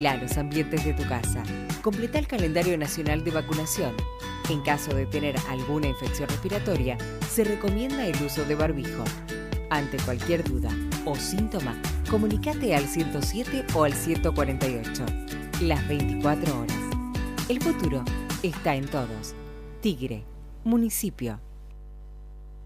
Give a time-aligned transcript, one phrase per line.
[0.00, 1.42] los ambientes de tu casa.
[1.82, 3.96] Completa el calendario nacional de vacunación.
[4.48, 6.96] En caso de tener alguna infección respiratoria,
[7.28, 9.02] se recomienda el uso de barbijo.
[9.70, 10.70] Ante cualquier duda
[11.04, 11.76] o síntoma,
[12.08, 15.04] comunícate al 107 o al 148.
[15.62, 16.78] Las 24 horas.
[17.48, 18.04] El futuro
[18.44, 19.34] está en todos.
[19.80, 20.22] Tigre,
[20.62, 21.40] municipio.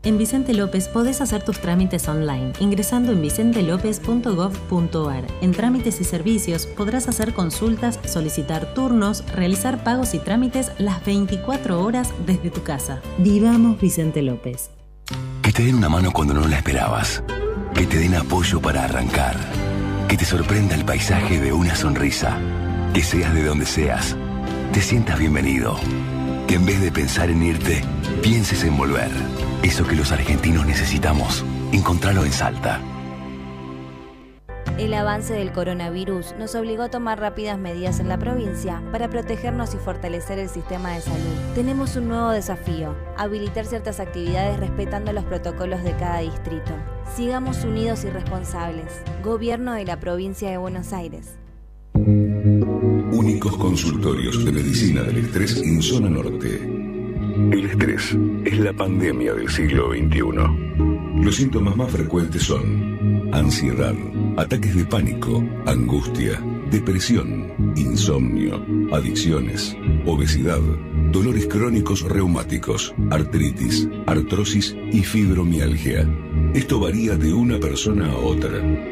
[0.05, 5.25] En Vicente López podés hacer tus trámites online ingresando en vicentelopez.gov.ar.
[5.41, 11.81] En trámites y servicios podrás hacer consultas, solicitar turnos, realizar pagos y trámites las 24
[11.81, 13.01] horas desde tu casa.
[13.19, 14.71] Vivamos Vicente López.
[15.41, 17.23] Que te den una mano cuando no la esperabas.
[17.73, 19.37] Que te den apoyo para arrancar.
[20.09, 22.37] Que te sorprenda el paisaje de una sonrisa.
[22.93, 24.17] Que seas de donde seas.
[24.73, 25.79] Te sientas bienvenido.
[26.53, 27.81] En vez de pensar en irte,
[28.21, 29.11] pienses en volver.
[29.63, 31.43] Eso que los argentinos necesitamos,
[31.73, 32.79] encontrarlo en Salta.
[34.77, 39.73] El avance del coronavirus nos obligó a tomar rápidas medidas en la provincia para protegernos
[39.73, 41.55] y fortalecer el sistema de salud.
[41.55, 46.73] Tenemos un nuevo desafío, habilitar ciertas actividades respetando los protocolos de cada distrito.
[47.17, 49.01] Sigamos unidos y responsables.
[49.25, 51.39] Gobierno de la provincia de Buenos Aires.
[53.13, 56.63] Únicos consultorios de medicina del estrés en zona norte.
[57.53, 61.23] El estrés es la pandemia del siglo XXI.
[61.23, 63.95] Los síntomas más frecuentes son ansiedad,
[64.39, 69.77] ataques de pánico, angustia, depresión, insomnio, adicciones,
[70.07, 70.61] obesidad,
[71.11, 76.09] dolores crónicos reumáticos, artritis, artrosis y fibromialgia.
[76.55, 78.92] Esto varía de una persona a otra.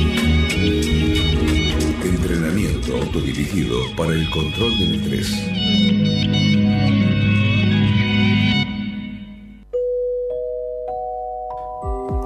[3.11, 5.33] Autodirigido para el control del estrés.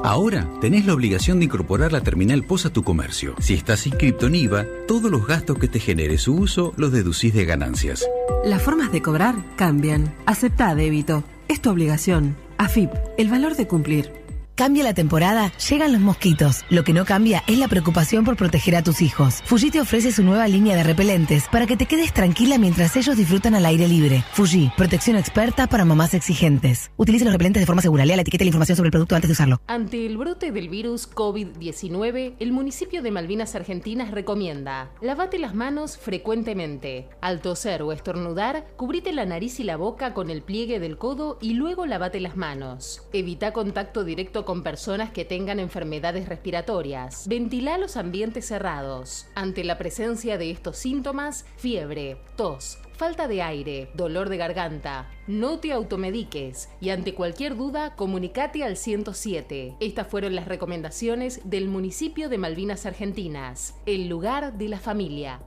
[0.03, 3.33] Ahora tenés la obligación de incorporar la terminal POS a tu comercio.
[3.39, 7.33] Si estás inscripto en IVA, todos los gastos que te genere su uso los deducís
[7.33, 8.07] de ganancias.
[8.45, 10.13] Las formas de cobrar cambian.
[10.27, 11.23] Acepta débito.
[11.47, 12.35] Es tu obligación.
[12.59, 14.24] AFIP, el valor de cumplir.
[14.55, 16.63] Cambia la temporada, llegan los mosquitos.
[16.69, 19.41] Lo que no cambia es la preocupación por proteger a tus hijos.
[19.43, 23.17] Fuji te ofrece su nueva línea de repelentes para que te quedes tranquila mientras ellos
[23.17, 24.23] disfrutan al aire libre.
[24.31, 26.89] Fuji, protección experta para mamás exigentes.
[26.95, 28.05] Utilice los repelentes de forma segura.
[28.05, 29.59] Lea la etiqueta y la información sobre el producto antes de usarlo.
[29.67, 35.97] Ante el brote del virus COVID-19, el municipio de Malvinas Argentinas recomienda: lavate las manos
[35.97, 37.09] frecuentemente.
[37.19, 41.39] Al toser o estornudar, cubrite la nariz y la boca con el pliegue del codo
[41.41, 43.01] y luego lavate las manos.
[43.11, 47.27] Evita contacto directo con personas que tengan enfermedades respiratorias.
[47.27, 49.27] Ventila los ambientes cerrados.
[49.35, 55.59] Ante la presencia de estos síntomas, fiebre, tos, falta de aire, dolor de garganta, no
[55.59, 59.75] te automediques y ante cualquier duda comunicate al 107.
[59.79, 65.41] Estas fueron las recomendaciones del municipio de Malvinas Argentinas, el lugar de la familia.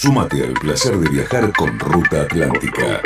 [0.00, 3.02] Súmate al placer de viajar con Ruta Atlántica.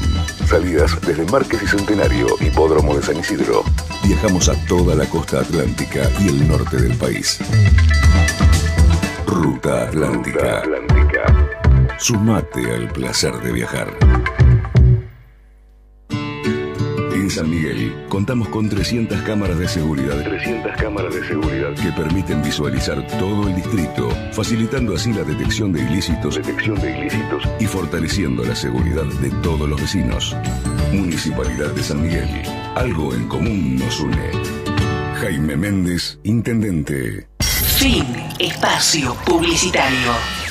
[0.48, 3.62] Salidas desde Márquez y Centenario, Hipódromo de San Isidro.
[4.02, 7.38] Viajamos a toda la costa atlántica y el norte del país.
[9.28, 10.64] Ruta Atlántica.
[11.98, 13.96] Sumate al placer de viajar.
[17.34, 20.22] San Miguel contamos con 300 cámaras de seguridad.
[20.22, 25.80] 300 cámaras de seguridad que permiten visualizar todo el distrito, facilitando así la detección de
[25.80, 30.36] ilícitos, detección de ilícitos y fortaleciendo la seguridad de todos los vecinos.
[30.92, 32.28] Municipalidad de San Miguel.
[32.76, 34.30] Algo en común nos une.
[35.20, 37.26] Jaime Méndez, intendente.
[37.40, 38.04] Fin.
[38.38, 40.43] Espacio publicitario.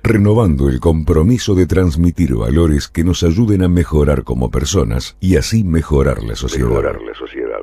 [0.03, 5.65] Renovando el compromiso de transmitir valores que nos ayuden a mejorar como personas y así
[5.65, 6.69] mejorar la sociedad.
[6.69, 7.59] la sociedad.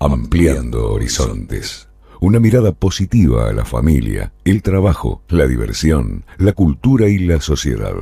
[0.00, 1.90] Ampliando horizontes.
[2.22, 7.94] Una mirada positiva a la familia, el trabajo, la diversión, la cultura y la sociedad.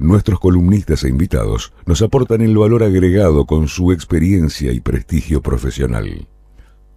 [0.00, 6.26] Nuestros columnistas e invitados nos aportan el valor agregado con su experiencia y prestigio profesional.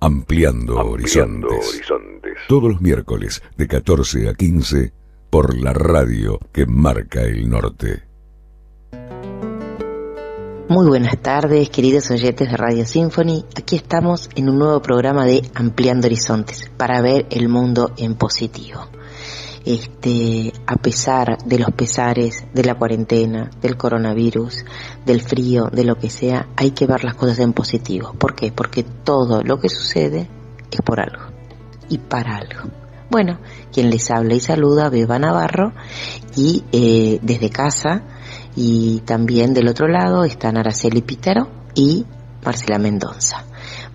[0.05, 1.69] Ampliando, Ampliando horizontes.
[1.73, 2.33] horizontes.
[2.47, 4.93] Todos los miércoles de 14 a 15
[5.31, 8.03] por la radio que marca el norte.
[10.69, 13.45] Muy buenas tardes, queridos oyentes de Radio Symphony.
[13.57, 18.87] Aquí estamos en un nuevo programa de Ampliando Horizontes para ver el mundo en positivo.
[19.65, 24.63] Este, a pesar de los pesares de la cuarentena, del coronavirus,
[25.05, 28.13] del frío, de lo que sea, hay que ver las cosas en positivo.
[28.13, 28.51] ¿Por qué?
[28.51, 30.29] Porque todo lo que sucede
[30.69, 31.23] es por algo
[31.89, 32.69] y para algo.
[33.09, 33.39] Bueno,
[33.71, 35.73] quien les habla y saluda, Beba Navarro,
[36.35, 38.03] y eh, desde casa,
[38.55, 42.05] y también del otro lado están Araceli Pitero y
[42.43, 43.45] Marcela Mendoza.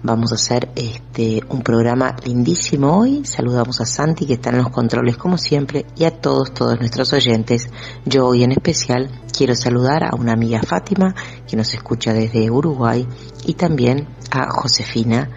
[0.02, 3.22] Vamos a hacer este un programa lindísimo hoy.
[3.26, 7.12] Saludamos a Santi que está en los controles como siempre y a todos, todos nuestros
[7.12, 7.68] oyentes.
[8.06, 11.14] Yo hoy en especial quiero saludar a una amiga Fátima
[11.46, 13.06] que nos escucha desde Uruguay
[13.44, 15.28] y también a Josefina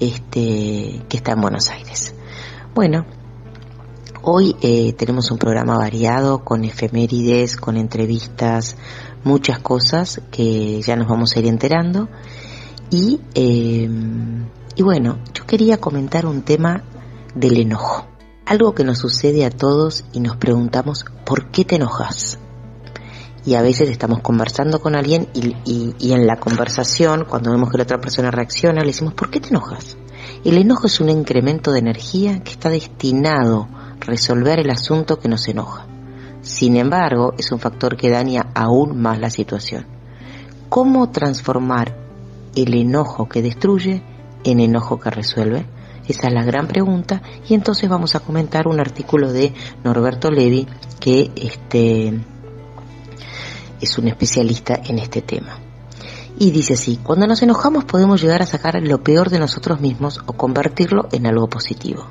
[0.00, 2.12] este que está en Buenos Aires.
[2.74, 3.06] Bueno,
[4.22, 8.76] Hoy eh, tenemos un programa variado con efemérides, con entrevistas,
[9.24, 12.06] muchas cosas que ya nos vamos a ir enterando.
[12.90, 13.88] Y, eh,
[14.74, 16.82] y bueno, yo quería comentar un tema
[17.34, 18.06] del enojo.
[18.46, 22.38] Algo que nos sucede a todos y nos preguntamos, ¿por qué te enojas?
[23.46, 27.70] Y a veces estamos conversando con alguien y, y, y en la conversación, cuando vemos
[27.70, 29.96] que la otra persona reacciona, le decimos, ¿por qué te enojas?
[30.44, 33.68] El enojo es un incremento de energía que está destinado
[34.00, 35.86] resolver el asunto que nos enoja.
[36.42, 39.86] Sin embargo, es un factor que daña aún más la situación.
[40.68, 42.09] ¿Cómo transformar
[42.54, 44.02] el enojo que destruye
[44.44, 45.66] en enojo que resuelve?
[46.08, 49.52] Esa es la gran pregunta y entonces vamos a comentar un artículo de
[49.84, 50.66] Norberto Levi
[50.98, 52.20] que este,
[53.80, 55.58] es un especialista en este tema.
[56.38, 60.20] Y dice así, cuando nos enojamos podemos llegar a sacar lo peor de nosotros mismos
[60.26, 62.06] o convertirlo en algo positivo.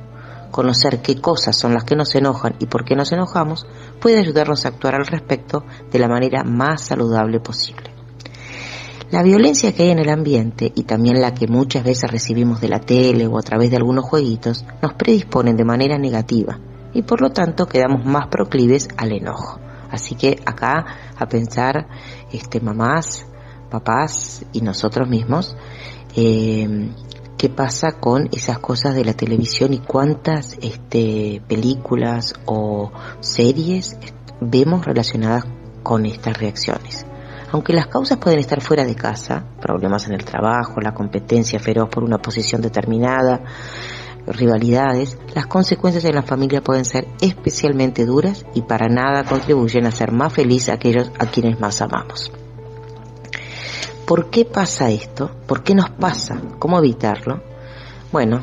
[0.51, 3.67] Conocer qué cosas son las que nos enojan y por qué nos enojamos
[3.99, 7.88] puede ayudarnos a actuar al respecto de la manera más saludable posible.
[9.11, 12.69] La violencia que hay en el ambiente y también la que muchas veces recibimos de
[12.69, 16.59] la tele o a través de algunos jueguitos nos predisponen de manera negativa
[16.93, 19.59] y por lo tanto quedamos más proclives al enojo.
[19.89, 20.85] Así que acá
[21.17, 21.87] a pensar
[22.31, 23.25] este mamás,
[23.71, 25.57] papás y nosotros mismos
[26.15, 26.91] eh,
[27.35, 32.91] qué pasa con esas cosas de la televisión y cuántas este, películas o
[33.21, 33.97] series
[34.39, 35.45] vemos relacionadas
[35.81, 37.08] con estas reacciones.
[37.51, 41.89] Aunque las causas pueden estar fuera de casa, problemas en el trabajo, la competencia feroz
[41.89, 43.41] por una posición determinada,
[44.27, 49.91] rivalidades, las consecuencias en la familia pueden ser especialmente duras y para nada contribuyen a
[49.91, 52.31] ser más feliz a aquellos a quienes más amamos.
[54.05, 55.31] ¿Por qué pasa esto?
[55.47, 56.39] ¿Por qué nos pasa?
[56.59, 57.41] ¿Cómo evitarlo?
[58.11, 58.41] Bueno,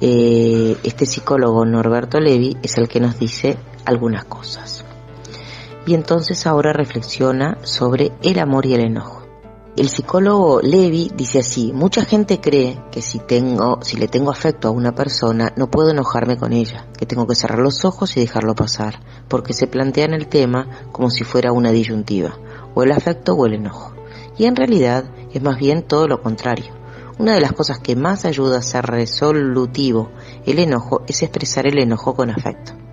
[0.00, 4.84] eh, este psicólogo Norberto Levi es el que nos dice algunas cosas.
[5.86, 9.24] Y entonces ahora reflexiona sobre el amor y el enojo.
[9.76, 14.68] El psicólogo Levi dice así, mucha gente cree que si tengo, si le tengo afecto
[14.68, 18.20] a una persona, no puedo enojarme con ella, que tengo que cerrar los ojos y
[18.20, 22.38] dejarlo pasar, porque se plantean el tema como si fuera una disyuntiva,
[22.72, 23.92] o el afecto o el enojo.
[24.38, 26.72] Y en realidad es más bien todo lo contrario.
[27.18, 30.12] Una de las cosas que más ayuda a ser resolutivo
[30.46, 32.83] el enojo es expresar el enojo con afecto.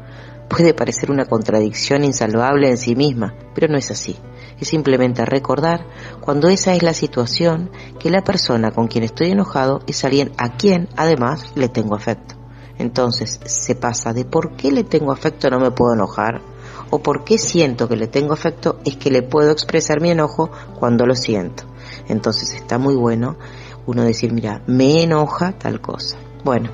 [0.52, 4.18] Puede parecer una contradicción insalvable en sí misma, pero no es así.
[4.60, 5.86] Es simplemente recordar,
[6.20, 10.58] cuando esa es la situación, que la persona con quien estoy enojado es alguien a
[10.58, 12.36] quien, además, le tengo afecto.
[12.78, 16.42] Entonces, se pasa de por qué le tengo afecto no me puedo enojar,
[16.90, 20.52] o por qué siento que le tengo afecto es que le puedo expresar mi enojo
[20.78, 21.64] cuando lo siento.
[22.10, 23.38] Entonces, está muy bueno
[23.86, 26.18] uno decir, mira, me enoja tal cosa.
[26.44, 26.72] Bueno,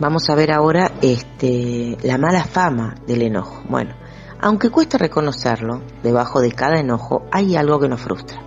[0.00, 3.62] Vamos a ver ahora este, la mala fama del enojo.
[3.68, 3.94] Bueno,
[4.40, 8.40] aunque cueste reconocerlo, debajo de cada enojo hay algo que nos frustra.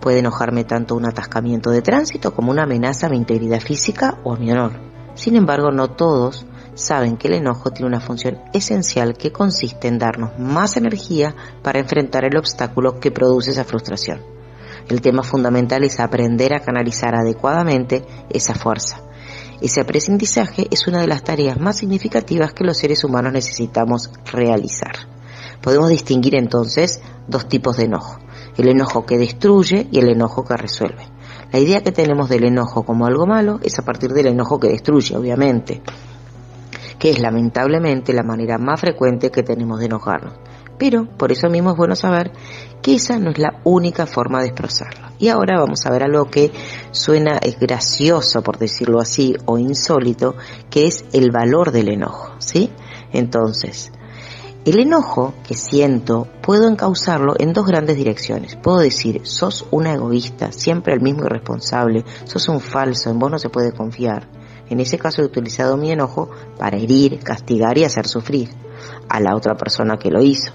[0.00, 4.32] Puede enojarme tanto un atascamiento de tránsito como una amenaza a mi integridad física o
[4.32, 4.72] a mi honor.
[5.14, 9.98] Sin embargo, no todos saben que el enojo tiene una función esencial que consiste en
[9.98, 14.22] darnos más energía para enfrentar el obstáculo que produce esa frustración.
[14.88, 19.11] El tema fundamental es aprender a canalizar adecuadamente esa fuerza.
[19.62, 24.92] Ese aprendizaje es una de las tareas más significativas que los seres humanos necesitamos realizar.
[25.62, 28.18] Podemos distinguir entonces dos tipos de enojo,
[28.56, 31.06] el enojo que destruye y el enojo que resuelve.
[31.52, 34.66] La idea que tenemos del enojo como algo malo es a partir del enojo que
[34.66, 35.80] destruye, obviamente
[37.02, 40.34] que es lamentablemente la manera más frecuente que tenemos de enojarnos.
[40.78, 42.30] Pero por eso mismo es bueno saber
[42.80, 45.08] que esa no es la única forma de expresarlo.
[45.18, 46.52] Y ahora vamos a ver algo que
[46.92, 50.36] suena es gracioso, por decirlo así, o insólito,
[50.70, 52.70] que es el valor del enojo, ¿sí?
[53.12, 53.90] Entonces,
[54.64, 58.54] el enojo que siento puedo encauzarlo en dos grandes direcciones.
[58.54, 63.40] Puedo decir, sos una egoísta, siempre el mismo irresponsable, sos un falso, en vos no
[63.40, 64.28] se puede confiar.
[64.70, 68.48] En ese caso he utilizado mi enojo para herir, castigar y hacer sufrir
[69.08, 70.52] a la otra persona que lo hizo.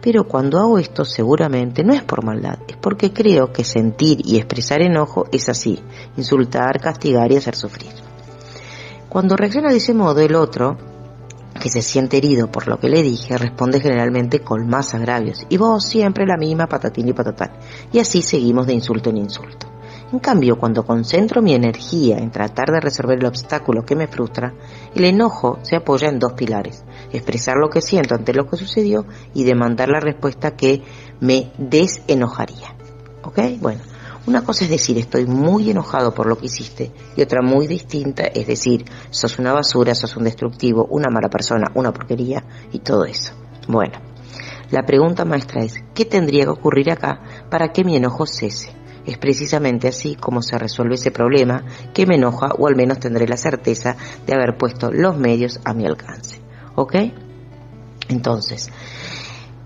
[0.00, 4.36] Pero cuando hago esto seguramente no es por maldad, es porque creo que sentir y
[4.36, 5.78] expresar enojo es así,
[6.16, 7.92] insultar, castigar y hacer sufrir.
[9.08, 10.76] Cuando reacciona de ese modo el otro,
[11.60, 15.56] que se siente herido por lo que le dije, responde generalmente con más agravios, y
[15.56, 17.52] vos siempre la misma patatín y patatán,
[17.92, 19.71] y así seguimos de insulto en insulto.
[20.12, 24.52] En cambio, cuando concentro mi energía en tratar de resolver el obstáculo que me frustra,
[24.94, 29.06] el enojo se apoya en dos pilares, expresar lo que siento ante lo que sucedió
[29.32, 30.82] y demandar la respuesta que
[31.20, 32.76] me desenojaría.
[33.22, 33.38] ¿Ok?
[33.58, 33.80] Bueno,
[34.26, 38.24] una cosa es decir estoy muy enojado por lo que hiciste y otra muy distinta
[38.24, 43.06] es decir sos una basura, sos un destructivo, una mala persona, una porquería y todo
[43.06, 43.32] eso.
[43.66, 43.98] Bueno,
[44.70, 48.81] la pregunta maestra es, ¿qué tendría que ocurrir acá para que mi enojo cese?
[49.04, 53.26] Es precisamente así como se resuelve ese problema que me enoja o al menos tendré
[53.26, 56.40] la certeza de haber puesto los medios a mi alcance.
[56.76, 56.94] ¿Ok?
[58.08, 58.70] Entonces,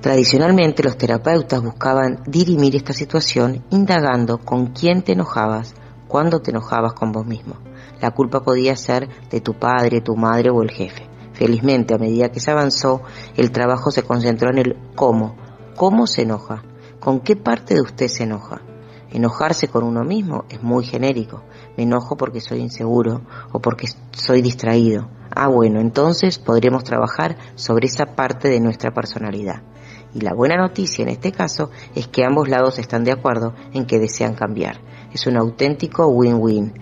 [0.00, 5.74] tradicionalmente los terapeutas buscaban dirimir esta situación indagando con quién te enojabas,
[6.08, 7.56] cuándo te enojabas con vos mismo.
[8.00, 11.08] La culpa podía ser de tu padre, tu madre o el jefe.
[11.32, 13.02] Felizmente, a medida que se avanzó,
[13.36, 15.36] el trabajo se concentró en el cómo.
[15.74, 16.62] ¿Cómo se enoja?
[17.00, 18.62] ¿Con qué parte de usted se enoja?
[19.10, 21.42] Enojarse con uno mismo es muy genérico.
[21.76, 23.22] Me enojo porque soy inseguro
[23.52, 25.08] o porque soy distraído.
[25.34, 29.62] Ah, bueno, entonces podríamos trabajar sobre esa parte de nuestra personalidad.
[30.14, 33.86] Y la buena noticia en este caso es que ambos lados están de acuerdo en
[33.86, 34.80] que desean cambiar.
[35.12, 36.72] Es un auténtico win-win.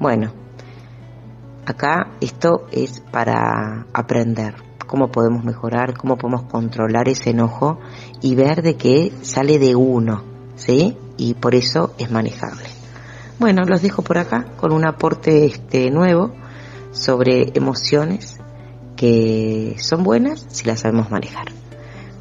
[0.00, 0.32] Bueno,
[1.66, 4.54] acá esto es para aprender
[4.90, 7.78] cómo podemos mejorar, cómo podemos controlar ese enojo
[8.20, 10.24] y ver de qué sale de uno,
[10.60, 10.96] ¿sí?
[11.16, 12.68] y por eso es manejable.
[13.38, 16.34] Bueno, los dejo por acá con un aporte este nuevo
[16.92, 18.38] sobre emociones
[18.96, 21.46] que son buenas si las sabemos manejar.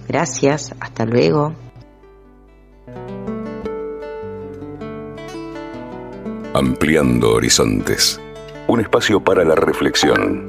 [0.07, 1.53] Gracias, hasta luego.
[6.53, 8.19] Ampliando horizontes.
[8.67, 10.48] Un espacio para la reflexión.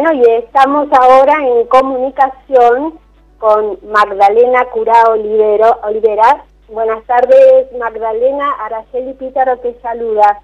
[0.00, 3.00] Bueno, y estamos ahora en comunicación
[3.38, 6.44] con Magdalena Curao Olivero, Olivera.
[6.68, 8.48] Buenas tardes, Magdalena.
[8.60, 10.40] Araceli Pítaro te saluda.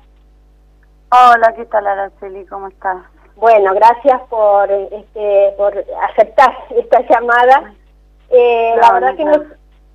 [1.13, 2.45] Hola, ¿qué tal Araceli?
[2.47, 2.97] ¿Cómo estás?
[3.37, 5.73] Bueno, gracias por este por
[6.11, 7.75] aceptar esta llamada.
[8.31, 9.43] Eh, la verdad que nos,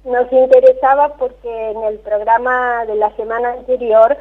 [0.05, 4.15] nos interesaba porque en el programa de la semana anterior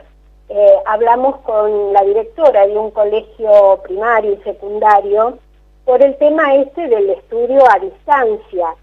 [0.49, 5.39] eh, hablamos con la directora de un colegio primario y secundario
[5.85, 8.75] por el tema este del estudio a distancia.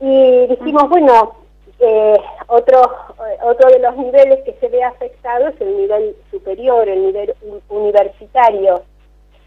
[0.00, 1.36] Y dijimos, bueno,
[1.78, 2.16] eh,
[2.46, 2.80] otro,
[3.42, 7.34] otro de los niveles que se ve afectado es el nivel superior, el nivel
[7.68, 8.82] universitario.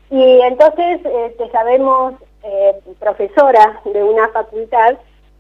[0.10, 4.96] Y entonces eh, te sabemos eh, profesora de una facultad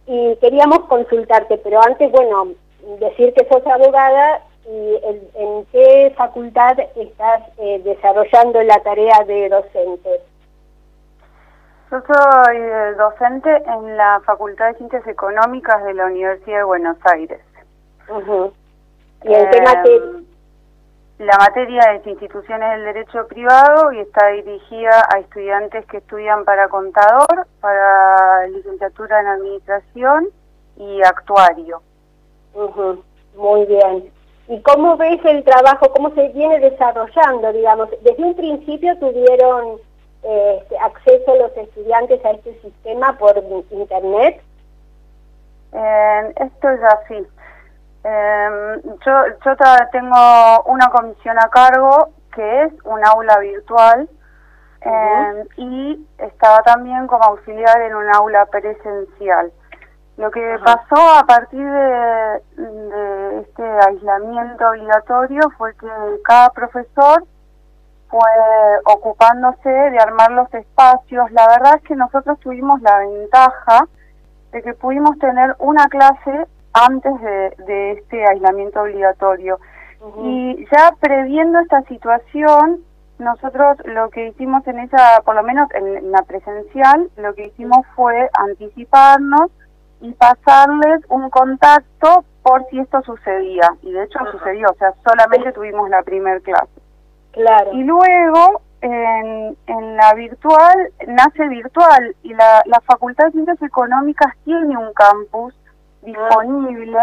[0.07, 2.53] y queríamos consultarte, pero antes, bueno,
[2.99, 4.99] decir que sos abogada y
[5.35, 10.21] en, qué facultad estás eh, desarrollando la tarea de docente.
[11.91, 16.97] Yo soy eh, docente en la Facultad de Ciencias Económicas de la Universidad de Buenos
[17.05, 17.41] Aires.
[19.23, 20.25] ¿Y en qué materia?
[21.17, 26.67] La materia es instituciones del derecho privado y está dirigida a estudiantes que estudian para
[26.67, 30.27] contador, para licenciatura en administración
[30.75, 31.81] y actuario.
[33.37, 34.11] Muy bien.
[34.47, 37.89] ¿Y cómo ves el trabajo, cómo se viene desarrollando, digamos?
[38.01, 39.79] Desde un principio tuvieron
[40.21, 43.37] este, acceso los estudiantes a este sistema por
[43.71, 44.41] internet.
[45.73, 47.27] Eh, esto es así.
[48.03, 49.55] Eh, yo, yo
[49.91, 54.07] tengo una comisión a cargo que es un aula virtual
[54.81, 59.51] eh, y estaba también como auxiliar en un aula presencial.
[60.17, 62.41] Lo que pasó a partir de,
[63.41, 65.87] este aislamiento obligatorio fue que
[66.23, 67.25] cada profesor
[68.09, 68.21] fue
[68.85, 71.29] ocupándose de armar los espacios.
[71.31, 73.87] La verdad es que nosotros tuvimos la ventaja
[74.53, 79.59] de que pudimos tener una clase antes de, este aislamiento obligatorio.
[80.23, 82.83] Y ya previendo esta situación,
[83.19, 87.85] nosotros lo que hicimos en esa, por lo menos en la presencial, lo que hicimos
[87.95, 89.51] fue anticiparnos
[90.05, 93.67] y pasarles un contacto por si esto sucedía.
[93.81, 96.79] Y de hecho sucedió, o sea, solamente tuvimos la primer clase.
[97.31, 97.73] Claro.
[97.73, 104.31] Y luego, en, en la virtual, nace virtual y la, la Facultad de Ciencias Económicas
[104.43, 105.55] tiene un campus
[106.03, 106.99] disponible.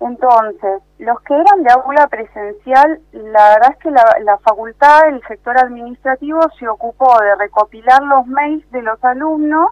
[0.00, 5.22] Entonces, los que eran de aula presencial, la verdad es que la, la facultad, el
[5.28, 9.68] sector administrativo, se ocupó de recopilar los mails de los alumnos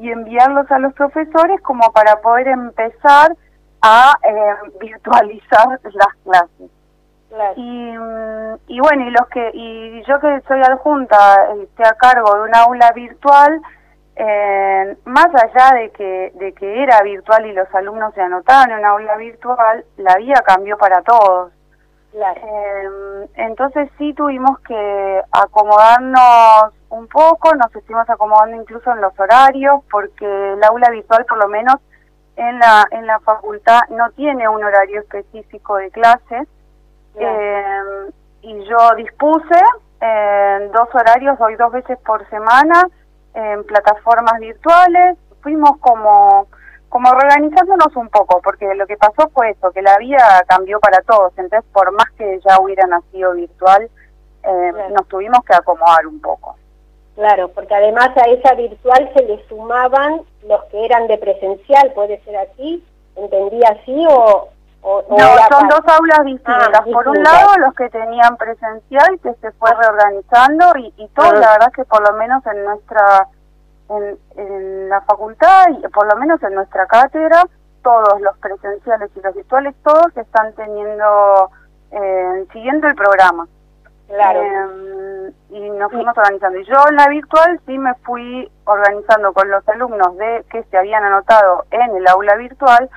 [0.00, 3.36] y enviarlos a los profesores como para poder empezar
[3.82, 6.70] a eh, virtualizar las clases.
[7.56, 12.34] Y, mm, y bueno, y los que y yo que soy adjunta, estoy a cargo
[12.34, 13.60] de un aula virtual,
[14.16, 18.78] eh, más allá de que, de que era virtual y los alumnos se anotaban en
[18.78, 21.52] una aula virtual, la vida cambió para todos.
[22.12, 29.82] Eh, entonces sí tuvimos que acomodarnos un poco, nos estuvimos acomodando incluso en los horarios,
[29.90, 31.76] porque el aula virtual por lo menos
[32.36, 36.48] en la, en la facultad no tiene un horario específico de clases.
[37.16, 37.82] Eh,
[38.42, 39.60] y yo dispuse
[40.00, 42.88] en dos horarios, hoy dos veces por semana,
[43.34, 45.18] en plataformas virtuales.
[45.42, 46.48] Fuimos como
[46.90, 51.00] como reorganizándonos un poco, porque lo que pasó fue eso, que la vida cambió para
[51.02, 53.88] todos, entonces por más que ya hubiera nacido virtual,
[54.42, 56.56] eh, nos tuvimos que acomodar un poco.
[57.14, 62.22] Claro, porque además a esa virtual se le sumaban los que eran de presencial, ¿puede
[62.24, 62.84] ser así?
[63.16, 64.48] ¿Entendí así o...?
[64.82, 65.18] no,
[65.50, 66.70] son dos aulas distintas.
[66.72, 71.32] Ah, por un lado, los que tenían presencial, que se fue reorganizando, y, y todo,
[71.32, 73.28] la verdad que por lo menos en nuestra
[73.90, 77.44] en, la facultad y por lo menos en nuestra cátedra,
[77.82, 81.50] todos los presenciales y los virtuales, todos están teniendo,
[81.92, 83.46] eh, siguiendo el programa.
[84.08, 84.42] Claro.
[84.42, 84.99] Eh,
[85.50, 86.58] y nos fuimos organizando.
[86.58, 90.78] Y yo en la virtual sí me fui organizando con los alumnos de que se
[90.78, 92.88] habían anotado en el aula virtual,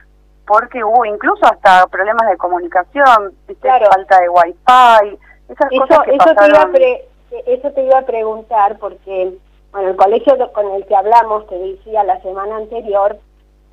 [0.46, 6.36] porque hubo incluso hasta problemas de comunicación, falta de wifi, esas eso, cosas que eso
[6.36, 9.34] Te iba eso te iba a preguntar porque
[9.72, 13.18] bueno, el colegio con el que hablamos, te decía la semana anterior,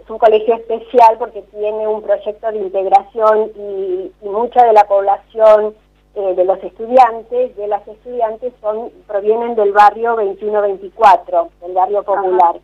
[0.02, 5.74] es un colegio especial porque tiene un proyecto de integración y, mucha de la población
[6.14, 12.60] eh, de los estudiantes, de las estudiantes, son provienen del barrio 2124, del barrio popular.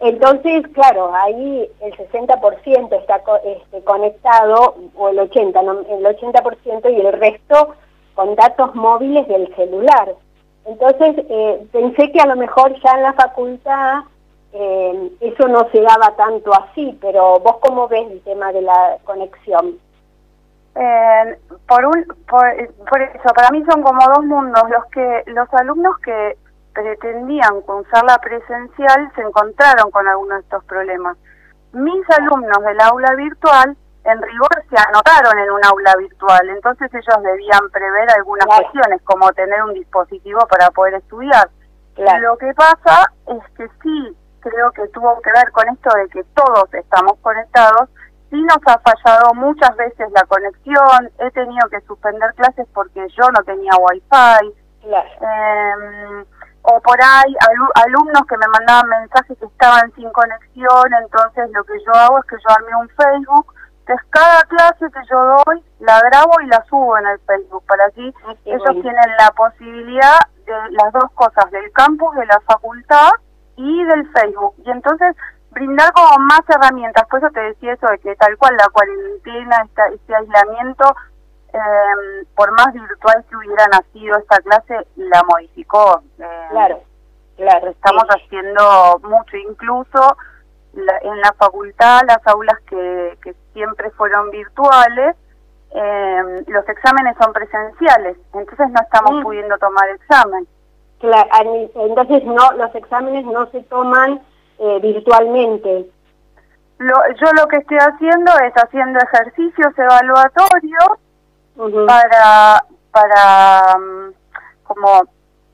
[0.00, 7.12] Entonces, claro, ahí el 60% está este, conectado, o el 80%, el 80% y el
[7.12, 7.74] resto
[8.14, 10.14] con datos móviles del celular.
[10.64, 14.02] Entonces eh, pensé que a lo mejor ya en la facultad
[14.52, 18.98] eh, eso no se daba tanto así, pero vos cómo ves el tema de la
[19.04, 19.78] conexión.
[20.80, 22.46] Eh, por, un, por,
[23.02, 24.62] eso, para mí son como dos mundos.
[24.70, 26.38] Los que los alumnos que
[26.72, 31.16] pretendían cursar la presencial se encontraron con algunos de estos problemas.
[31.72, 37.22] Mis alumnos del aula virtual en rigor se anotaron en un aula virtual, entonces ellos
[37.22, 41.50] debían prever algunas cuestiones, como tener un dispositivo para poder estudiar.
[41.96, 46.24] Lo que pasa es que sí, creo que tuvo que ver con esto de que
[46.32, 47.90] todos estamos conectados,
[48.30, 53.30] sí nos ha fallado muchas veces la conexión, he tenido que suspender clases porque yo
[53.30, 56.24] no tenía wifi, eh,
[56.62, 57.34] o por ahí
[57.74, 62.24] alumnos que me mandaban mensajes que estaban sin conexión, entonces lo que yo hago es
[62.26, 63.54] que yo armé un Facebook
[63.88, 67.86] entonces, cada clase que yo doy la grabo y la subo en el Facebook, para
[67.86, 73.12] así ah, ellos tienen la posibilidad de las dos cosas, del campus, de la facultad
[73.56, 74.54] y del Facebook.
[74.62, 75.16] Y entonces
[75.50, 79.66] brindar como más herramientas, por eso te decía eso de que tal cual la cuarentena,
[79.92, 80.94] este aislamiento,
[81.52, 86.02] eh, por más virtual que hubiera nacido esta clase, la modificó.
[86.18, 86.82] Eh, claro,
[87.36, 87.70] claro.
[87.70, 90.16] Estamos haciendo mucho, incluso
[90.74, 95.16] en la facultad, las aulas que, que siempre fueron virtuales,
[95.74, 99.22] eh, los exámenes son presenciales, entonces no estamos mm.
[99.22, 100.46] pudiendo tomar examen.
[100.98, 104.20] Claro, entonces no, los exámenes no se toman
[104.58, 105.90] eh, virtualmente.
[106.78, 110.98] Lo, yo lo que estoy haciendo es haciendo ejercicios evaluatorios
[111.86, 114.12] para para mm,
[114.62, 115.02] como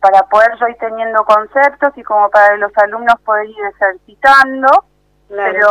[0.00, 4.68] para poder yo ir teniendo conceptos y como para los alumnos poder ir ejercitando
[5.28, 5.68] pero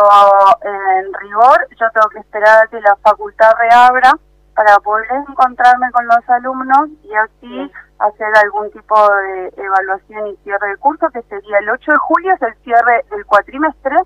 [0.62, 4.12] en rigor yo tengo que esperar a que la facultad reabra
[4.54, 10.68] para poder encontrarme con los alumnos y así hacer algún tipo de evaluación y cierre
[10.68, 13.96] de curso, que sería el 8 de julio, es el cierre del cuatrimestre,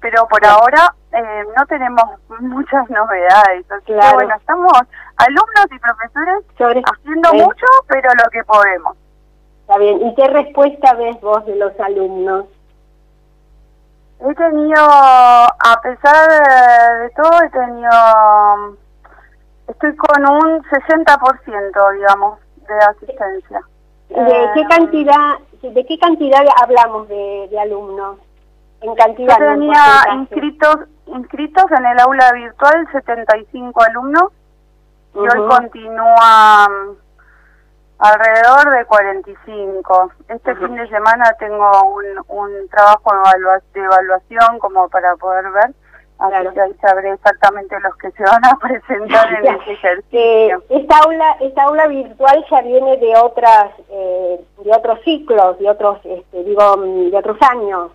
[0.00, 2.04] pero por ahora eh, no tenemos
[2.40, 3.70] muchas novedades.
[3.70, 4.72] Así bueno, estamos
[5.16, 6.44] alumnos y profesores
[6.84, 8.96] haciendo mucho, pero lo que podemos.
[9.62, 10.06] Está bien.
[10.06, 12.46] ¿Y qué respuesta ves vos de los alumnos?
[14.20, 18.78] He tenido, a pesar de todo, he tenido,
[19.68, 23.60] estoy con un 60%, digamos, de asistencia.
[24.08, 28.18] ¿De qué eh, cantidad, de qué cantidad hablamos de, alumnos?
[28.80, 29.38] En cantidad.
[29.38, 30.76] Yo tenía inscritos,
[31.06, 34.32] inscritos en el aula virtual 75 alumnos
[35.14, 36.68] y hoy continúa
[37.98, 40.12] Alrededor de 45.
[40.28, 43.10] Este fin de semana tengo un, un trabajo
[43.74, 45.74] de, evaluación como para poder ver.
[46.18, 50.62] Así que ahí sabré exactamente los que se van a presentar en ese ejercicio.
[50.68, 55.98] esta aula, esta aula virtual ya viene de otras, eh, de otros ciclos, de otros,
[56.04, 57.92] este, digo, de otros años.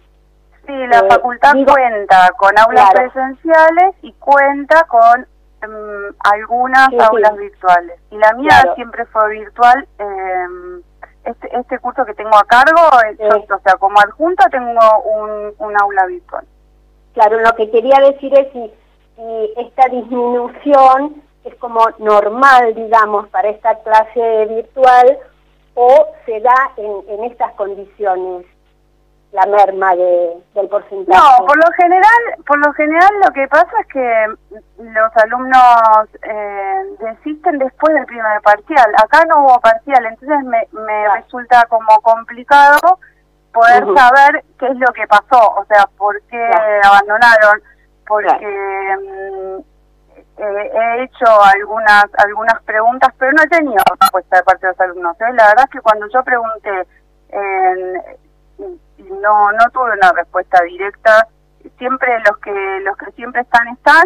[0.65, 5.27] Sí, la eh, facultad cuenta con aulas presenciales y cuenta con
[5.63, 7.99] Em, algunas aulas virtuales.
[8.11, 9.87] Y la mía siempre fue virtual.
[9.97, 10.81] Eh,
[11.25, 16.05] este, este curso que tengo a cargo, o sea, como adjunta tengo un, un aula
[16.07, 16.45] virtual.
[17.13, 18.71] Claro, lo que quería decir es si,
[19.57, 25.19] esta disminución es como normal, digamos, para esta clase virtual
[25.75, 28.45] o se da en, en estas condiciones
[29.33, 31.19] la merma de, del porcentaje.
[31.19, 34.25] No, por lo general, por lo general lo que pasa es que
[34.77, 38.93] los alumnos eh, desisten después del primer parcial.
[39.03, 42.99] Acá no hubo parcial, entonces me, me resulta como complicado
[43.53, 46.51] poder saber qué es lo que pasó, o sea, por qué
[46.83, 47.61] abandonaron,
[48.07, 49.63] porque
[50.37, 54.79] eh, he hecho algunas algunas preguntas, pero no he tenido respuesta de parte de los
[54.81, 55.21] alumnos.
[55.21, 55.33] ¿eh?
[55.33, 56.87] La verdad es que cuando yo pregunté
[57.29, 57.93] en
[59.21, 61.27] no no tuve una respuesta directa
[61.77, 64.03] siempre los que los que siempre están están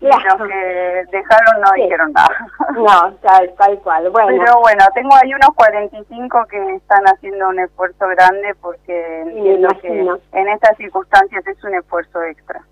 [0.00, 2.46] y los que dejaron no dijeron nada.
[2.74, 4.10] No tal, tal cual.
[4.10, 4.44] Bueno.
[4.44, 9.88] Pero bueno tengo ahí unos 45 que están haciendo un esfuerzo grande porque entiendo que
[10.32, 12.62] en estas circunstancias es un esfuerzo extra.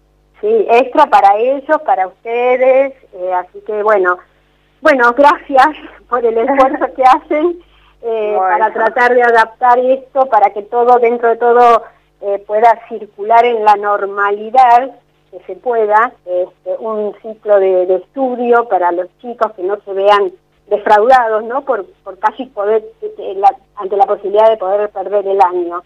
[0.40, 4.18] Sí extra para ellos para ustedes eh, así que bueno.
[4.82, 5.68] Bueno gracias
[6.08, 7.58] por el esfuerzo que hacen
[8.02, 11.84] eh, para tratar de adaptar esto, para que todo, dentro de todo,
[12.20, 14.90] eh, pueda circular en la normalidad
[15.34, 20.30] que se pueda, este, un ciclo de, estudio para los chicos que no se vean
[20.68, 21.64] defraudados, ¿no?
[21.64, 23.42] Por, por casi poder, eh,
[23.74, 25.82] ante la posibilidad de poder perder el año.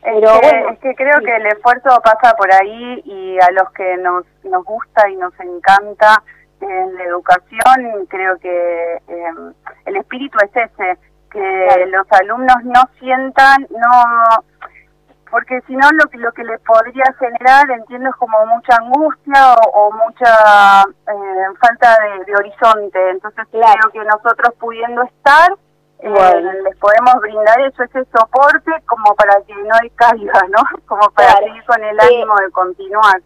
[0.00, 0.28] Pero
[0.70, 4.64] es que, creo que el esfuerzo pasa por ahí y a los que nos, nos
[4.64, 6.22] gusta y nos encanta
[6.60, 8.98] en la educación, creo que
[9.86, 10.98] el espíritu es ese,
[11.32, 14.44] que los alumnos no sientan, no
[15.34, 19.56] porque si no lo que lo que les podría generar entiendo es como mucha angustia
[19.74, 23.10] o, mucha eh, falta de, horizonte.
[23.10, 25.50] Entonces creo que nosotros pudiendo estar
[25.98, 31.32] eh, les podemos brindar eso ese soporte como para que no caiga no como para
[31.38, 33.20] seguir con el ánimo de continuar.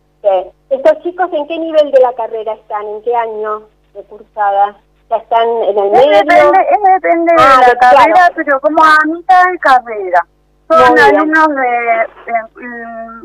[0.71, 4.77] Estos chicos en qué nivel de la carrera están en qué año de cursada
[5.11, 6.18] ya están en el medio.
[6.21, 10.27] Depende, depende de ah, la carrera, pero como a mitad de carrera.
[10.68, 12.09] Son alumnos de...
[12.57, 13.24] Mm,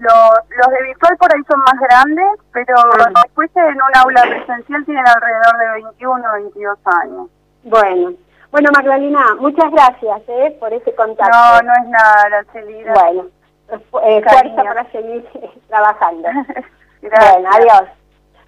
[0.00, 2.74] los, los de virtual por ahí son más grandes, pero
[3.22, 7.28] después en un aula presencial tienen alrededor de 21 o 22 años.
[7.62, 8.12] Bueno,
[8.50, 11.36] bueno Magdalena, muchas gracias eh, por ese contacto.
[11.36, 12.84] No, no es nada, Araceli.
[12.84, 13.26] Bueno,
[13.70, 15.28] eh, fuerza para seguir
[15.68, 16.28] trabajando.
[17.04, 17.82] Bueno, adiós.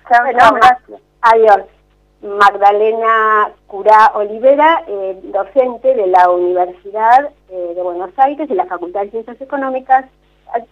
[0.08, 1.00] Chao, gracias.
[1.20, 1.60] Adiós.
[2.22, 9.02] Magdalena Curá Olivera, eh, docente de la Universidad eh, de Buenos Aires, de la Facultad
[9.02, 10.06] de Ciencias Económicas,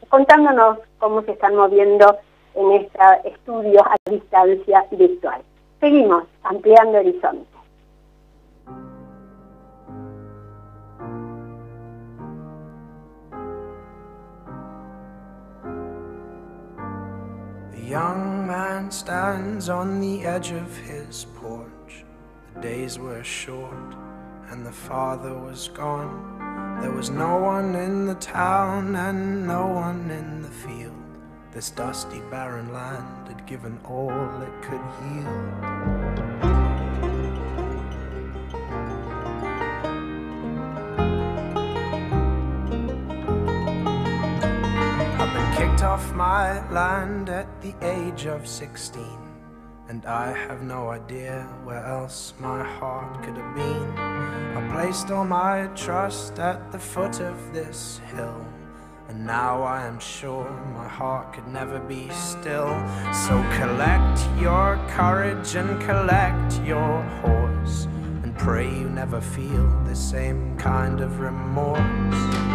[0.09, 2.19] contándonos cómo se están moviendo
[2.55, 5.43] en este estudio a distancia virtual.
[5.81, 7.49] Seguimos ampliando horizontes.
[17.73, 22.05] The young man stands on the edge of his porch.
[22.55, 23.95] The days were short
[24.51, 26.44] and the father was gone.
[26.85, 30.93] There was no one in the town and no one in the field.
[31.51, 34.11] This dusty, barren land had given all
[34.43, 35.55] it could yield.
[45.19, 49.34] I've been kicked off my land at the age of 16.
[49.87, 53.99] And I have no idea where else my heart could have been.
[53.99, 58.47] I placed all my trust at the foot of this hill.
[59.09, 62.73] And now I am sure my heart could never be still.
[63.13, 67.85] So collect your courage and collect your horse.
[68.23, 72.54] And pray you never feel the same kind of remorse.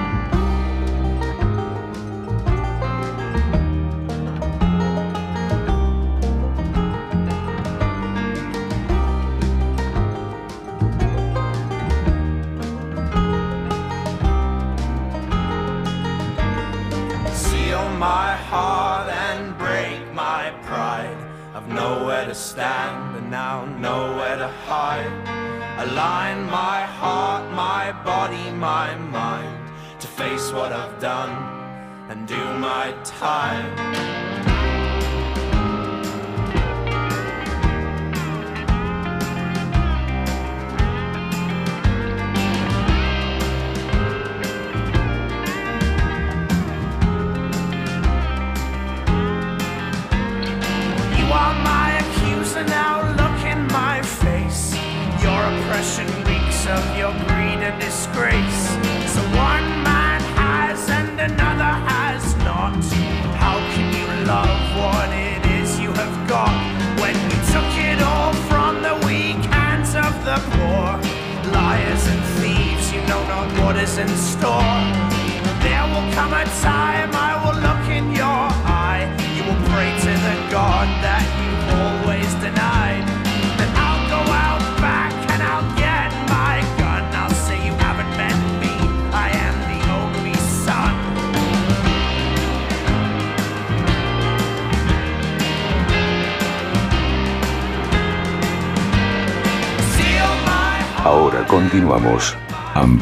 [32.29, 34.28] Do my time.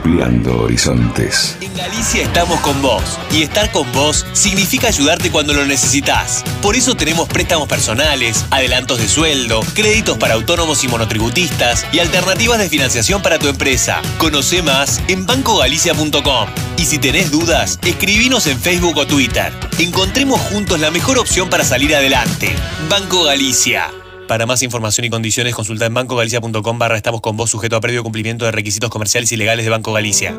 [0.07, 1.57] Horizontes.
[1.59, 6.43] En Galicia estamos con vos y estar con vos significa ayudarte cuando lo necesitas.
[6.61, 12.59] Por eso tenemos préstamos personales, adelantos de sueldo, créditos para autónomos y monotributistas y alternativas
[12.59, 14.01] de financiación para tu empresa.
[14.17, 16.47] Conoce más en bancogalicia.com.
[16.77, 19.51] Y si tenés dudas, escribinos en Facebook o Twitter.
[19.77, 22.55] Encontremos juntos la mejor opción para salir adelante.
[22.89, 23.91] Banco Galicia.
[24.27, 28.03] Para más información y condiciones, consulta en bancogalicia.com barra estamos con vos sujeto a previo
[28.03, 30.37] cumplimiento de requisitos comerciales y legales de Banco Galicia.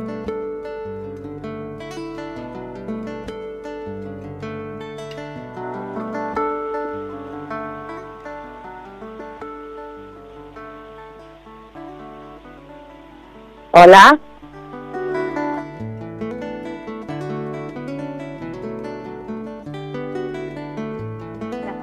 [13.72, 14.18] Hola.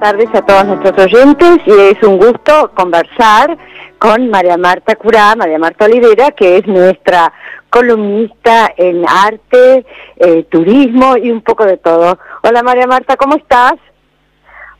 [0.00, 3.56] Tardes a todos nuestros oyentes y es un gusto conversar
[3.98, 7.32] con María Marta Curá, María Marta Olivera, que es nuestra
[7.70, 12.18] columnista en arte, eh, turismo y un poco de todo.
[12.42, 13.74] Hola María Marta, ¿cómo estás?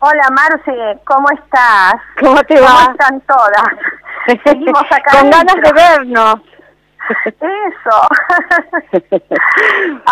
[0.00, 1.94] Hola Marce, ¿cómo estás?
[2.20, 2.68] ¿Cómo te va?
[2.68, 3.64] ¿Cómo están todas?
[4.44, 6.36] Seguimos acá Con ganas de vernos.
[7.24, 8.08] Eso.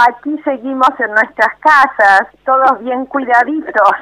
[0.08, 3.92] Aquí seguimos en nuestras casas, todos bien cuidaditos.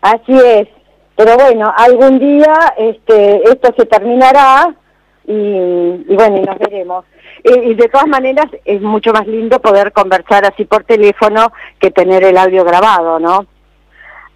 [0.00, 0.68] Así es.
[1.16, 4.72] Pero bueno, algún día este, esto se terminará
[5.26, 7.04] y, y bueno, y nos veremos.
[7.44, 11.90] Y, y de todas maneras es mucho más lindo poder conversar así por teléfono que
[11.90, 13.46] tener el audio grabado, ¿no?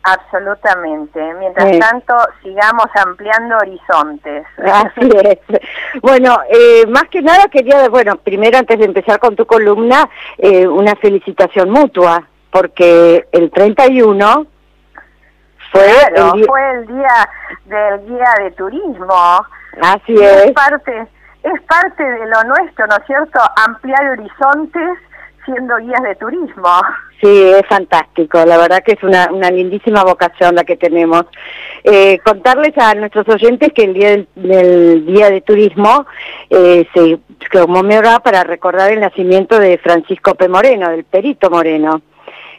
[0.05, 1.21] Absolutamente.
[1.39, 1.79] Mientras Sí.
[1.79, 4.45] tanto, sigamos ampliando horizontes.
[4.59, 5.39] Así es.
[6.03, 10.67] Bueno, eh, más que nada quería, bueno, primero antes de empezar con tu columna, eh,
[10.67, 14.47] una felicitación mutua, porque el 31
[15.73, 17.29] fue Claro, el día- fue el día
[17.65, 19.47] del guía de turismo.
[19.83, 20.53] Así Y es.
[20.53, 21.07] parte,
[21.43, 23.41] es parte de lo nuestro, ¿no es cierto?
[23.67, 24.99] Ampliar horizontes
[25.45, 26.69] siendo guías de turismo.
[27.21, 31.25] Sí, es fantástico, la verdad que es una, una lindísima vocación la que tenemos.
[31.85, 36.07] Eh, contarles a nuestros oyentes que el día del, día de turismo
[36.51, 37.19] eh, se
[37.51, 40.49] conmemora para recordar el nacimiento de Francisco P.
[40.49, 42.03] Moreno, del Perito Moreno,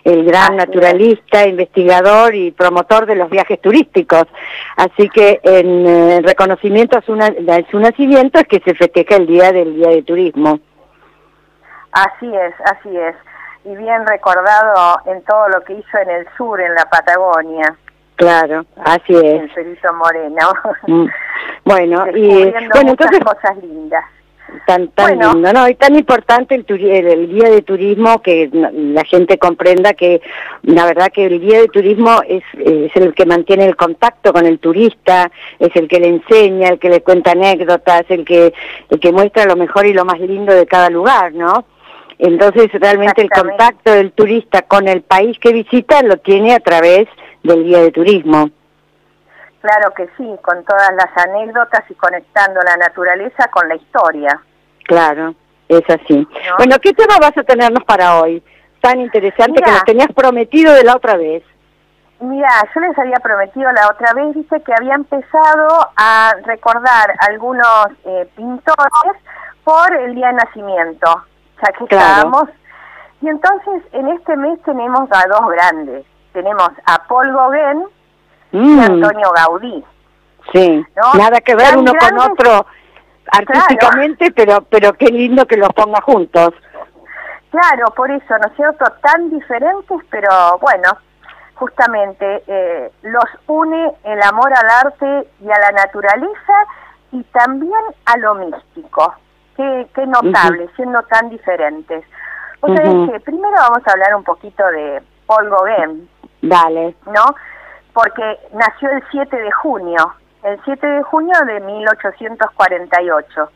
[0.04, 4.24] el gran naturalista, investigador y promotor de los viajes turísticos.
[4.76, 9.28] Así que en eh, reconocimiento a su, a su nacimiento es que se festeja el
[9.28, 10.60] día del día de turismo.
[11.92, 13.16] Así es, así es
[13.66, 17.76] y bien recordado en todo lo que hizo en el sur, en la Patagonia.
[18.16, 19.42] Claro, así es.
[19.42, 20.54] El Perito Moreno.
[20.88, 21.08] Mm.
[21.66, 24.06] Bueno, y bueno, entonces cosas lindas.
[24.68, 25.68] Tan, tan lindo, ¿no?
[25.68, 30.22] Y tan importante el, el, guía de turismo que la gente comprenda que
[30.62, 34.46] la verdad que el guía de turismo es, es el que mantiene el contacto con
[34.46, 38.54] el turista, es el que le enseña, el que le cuenta anécdotas, el que,
[38.90, 41.66] el que muestra lo mejor y lo más lindo de cada lugar, ¿no?
[42.20, 47.08] Entonces realmente el contacto del turista con el país que visita lo tiene a través
[47.44, 48.50] del guía de turismo.
[49.64, 54.38] Claro que sí, con todas las anécdotas y conectando la naturaleza con la historia.
[54.84, 55.36] Claro,
[55.70, 56.28] es así.
[56.58, 58.44] Bueno, ¿qué tema vas a tenernos para hoy?
[58.82, 61.44] Tan interesante que nos tenías prometido de la otra vez.
[62.20, 67.88] Mira, yo les había prometido la otra vez, dice que había empezado a recordar algunos
[68.04, 69.16] eh, pintores
[69.64, 71.24] por el día de nacimiento
[71.88, 72.50] que estábamos.
[73.22, 76.06] Y entonces en este mes tenemos a dos grandes.
[76.34, 77.86] Tenemos a Paul Gauguin
[78.54, 78.80] y Mm.
[78.80, 79.84] Antonio Gaudí.
[80.54, 81.14] Sí, ¿no?
[81.20, 82.66] nada que ver Tan uno con otro
[83.32, 86.54] artísticamente, pero pero qué lindo que los ponga juntos.
[87.50, 88.86] Claro, por eso, ¿no es cierto?
[89.02, 90.90] Tan diferentes, pero bueno,
[91.56, 96.54] justamente eh, los une el amor al arte y a la naturaleza
[97.12, 99.14] y también a lo místico.
[99.56, 102.04] Qué, qué notable, siendo tan diferentes.
[102.60, 103.12] Vos sabés Ujú.
[103.12, 106.10] que primero vamos a hablar un poquito de Paul Gauguin,
[106.42, 106.96] Dale.
[107.06, 107.24] ¿no?
[107.94, 113.50] Porque nació el 7 de junio, el 7 de junio de 1848,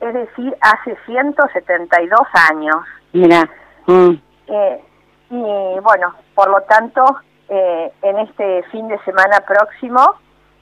[0.00, 2.20] es decir, hace 172
[2.50, 2.76] años.
[3.12, 3.48] Mira.
[3.86, 4.10] mm.
[4.48, 4.84] Eh,
[5.30, 7.04] y bueno, por lo tanto,
[7.48, 10.00] eh, en este fin de semana próximo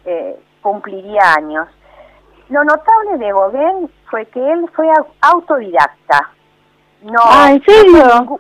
[0.05, 1.69] eh, cumpliría años.
[2.49, 6.31] Lo notable de Gauguin fue que él fue au- autodidacta.
[7.03, 8.39] No, ah, ¿en serio?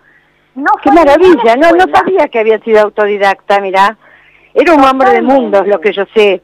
[0.54, 3.96] no Qué maravilla, no no sabía que había sido autodidacta, mira.
[4.58, 6.42] Era un hombre de mundos, lo que yo sé.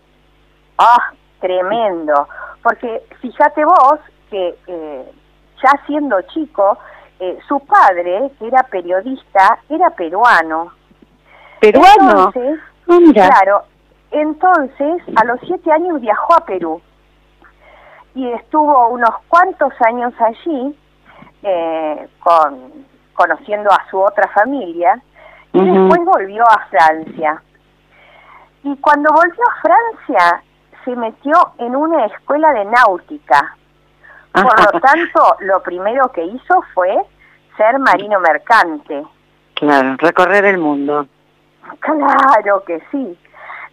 [0.79, 2.29] Ah, tremendo.
[2.63, 3.99] Porque fíjate vos
[4.31, 5.13] que eh,
[5.63, 6.77] ya siendo chico,
[7.21, 10.73] eh, su padre, que era periodista, era peruano.
[11.61, 12.31] ¿Peruano?
[12.35, 13.29] Entonces, Ah, mira.
[13.31, 13.63] claro,
[14.11, 16.83] entonces a los siete años viajó a Perú
[18.15, 20.77] y estuvo unos cuantos años allí
[21.45, 25.01] eh, con, conociendo a su otra familia
[25.53, 27.43] y después volvió a Francia.
[28.65, 30.43] Y cuando volvió a Francia
[30.85, 33.57] se metió en una escuela de náutica.
[34.33, 36.97] Por lo tanto, lo primero que hizo fue
[37.57, 39.05] ser marino mercante.
[39.55, 41.07] Claro, recorrer el mundo.
[41.81, 43.19] Claro que sí.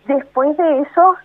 [0.06, 1.16] Después de eso,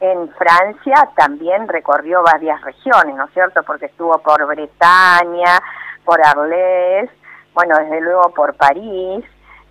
[0.00, 3.62] en Francia también recorrió varias regiones, ¿no es cierto?
[3.62, 5.60] Porque estuvo por Bretaña,
[6.04, 7.10] por Arles,
[7.54, 9.24] bueno, desde luego por París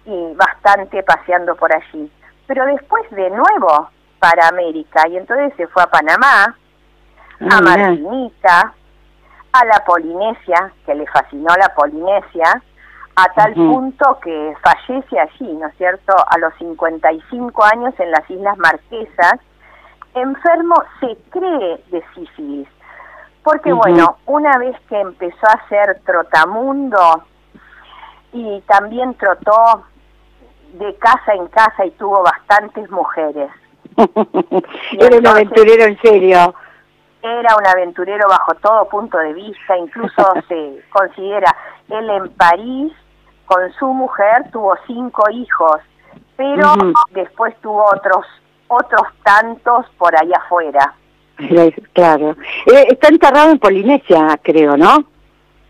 [0.06, 2.12] y bastante paseando por allí.
[2.48, 6.56] Pero después de nuevo para América y entonces se fue a Panamá,
[7.40, 7.62] a Ah.
[7.62, 8.74] Martinica,
[9.54, 12.62] a la Polinesia, que le fascinó la Polinesia,
[13.16, 18.30] a tal punto que fallece allí, ¿no es cierto?, a los 55 años en las
[18.30, 19.40] Islas Marquesas,
[20.14, 22.68] enfermo, se cree de sífilis.
[23.44, 27.24] Porque bueno, una vez que empezó a ser trotamundo
[28.34, 29.84] y también trotó
[30.78, 33.50] de casa en casa y tuvo bastantes mujeres.
[35.00, 36.54] Era un aventurero en serio.
[37.22, 41.54] Era un aventurero bajo todo punto de vista, incluso se considera
[41.90, 42.94] él en París
[43.46, 45.78] con su mujer tuvo cinco hijos,
[46.36, 46.74] pero
[47.12, 48.26] después tuvo otros
[48.68, 50.94] otros tantos por allá afuera.
[51.40, 52.32] Era- Claro.
[52.66, 55.06] Eh, está enterrado en Polinesia, creo, ¿no?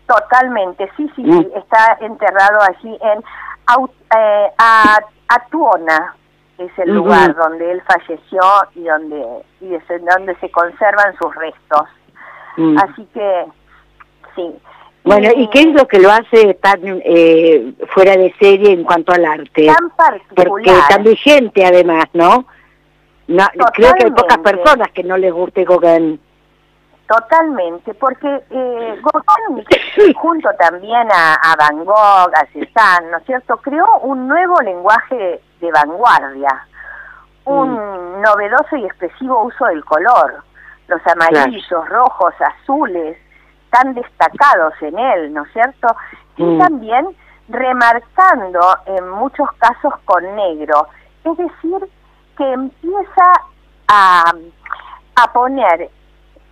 [0.06, 1.38] Totalmente, sí, sí, Mm.
[1.40, 3.22] sí, está enterrado allí en
[4.16, 6.14] eh, a- Atuona,
[6.58, 8.40] es el lugar donde él falleció
[8.74, 9.24] y donde
[9.60, 11.86] y desde donde se conservan sus restos.
[12.56, 12.78] Mm.
[12.78, 13.44] Así que
[14.34, 14.54] sí.
[15.04, 19.12] Bueno, ¿y qué es lo que lo hace tan eh, fuera de serie en cuanto
[19.12, 19.66] al arte?
[19.66, 20.88] Tan Porque particular.
[20.88, 22.46] tan vigente además, ¿no?
[23.28, 26.18] No, creo que hay pocas personas que no les guste Gauguin.
[27.08, 29.64] Totalmente, porque eh, Gauguin,
[30.16, 35.40] junto también a, a Van Gogh, a Cézanne, ¿no es cierto?, creó un nuevo lenguaje
[35.60, 36.66] de vanguardia,
[37.46, 40.44] un novedoso y expresivo uso del color,
[40.86, 43.16] los amarillos, rojos, azules,
[43.70, 45.88] tan destacados en él, ¿no es cierto?
[46.36, 46.58] Y Mm.
[46.58, 47.06] también
[47.48, 50.86] remarcando en muchos casos con negro,
[51.24, 51.90] es decir,
[52.36, 53.32] que empieza
[53.88, 54.32] a,
[55.16, 55.90] a poner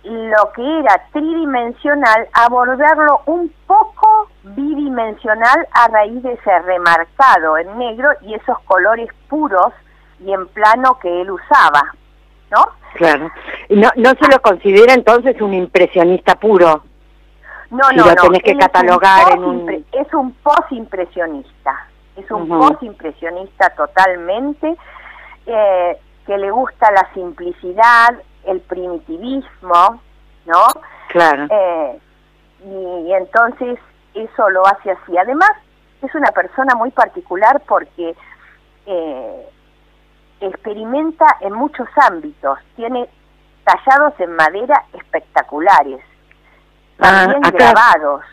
[0.09, 8.09] lo que era tridimensional, abordarlo un poco bidimensional a raíz de ese remarcado en negro
[8.21, 9.73] y esos colores puros
[10.19, 11.81] y en plano que él usaba,
[12.51, 12.63] ¿no?
[12.95, 13.29] Claro.
[13.69, 16.83] No, no se lo considera entonces un impresionista puro.
[17.69, 18.21] No, Si no, lo no.
[18.21, 21.87] tenés que él es un catalogar en un- Es un post-impresionista.
[22.15, 22.59] Es un Ujú.
[22.67, 24.75] post-impresionista totalmente,
[25.45, 28.09] eh, que le gusta la simplicidad,
[28.47, 30.01] el primitivismo,
[30.45, 30.63] ¿no?
[31.09, 31.47] Claro.
[31.49, 31.99] Eh,
[32.65, 33.79] y, y entonces
[34.13, 35.17] eso lo hace así.
[35.17, 35.51] Además,
[36.01, 38.15] es una persona muy particular porque
[38.85, 39.49] eh,
[40.41, 42.59] experimenta en muchos ámbitos.
[42.75, 43.09] Tiene
[43.63, 46.01] tallados en madera espectaculares,
[46.99, 48.23] Ah, también grabados.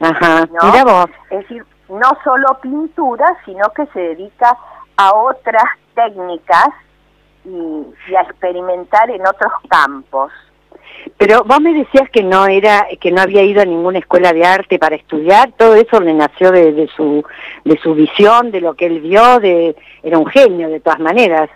[0.00, 0.46] Ajá.
[0.46, 0.70] ¿no?
[0.70, 1.10] Mira vos.
[1.30, 4.56] Es decir, no solo pintura, sino que se dedica
[4.96, 6.68] a otras técnicas
[7.48, 10.30] y, y a experimentar en otros campos.
[11.16, 14.44] Pero vos me decías que no era, que no había ido a ninguna escuela de
[14.44, 15.52] arte para estudiar.
[15.52, 17.24] Todo eso le nació de, de su,
[17.64, 19.38] de su visión, de lo que él vio.
[19.40, 21.48] De, era un genio de todas maneras.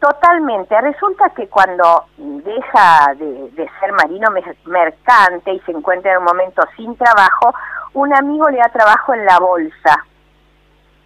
[0.00, 0.80] Totalmente.
[0.80, 6.24] Resulta que cuando deja de, de ser marino mer- mercante y se encuentra en un
[6.24, 7.52] momento sin trabajo,
[7.92, 10.06] un amigo le da trabajo en la bolsa,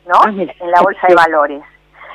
[0.06, 0.14] ¿no?
[0.22, 0.30] Ah.
[0.30, 1.62] En la bolsa de valores.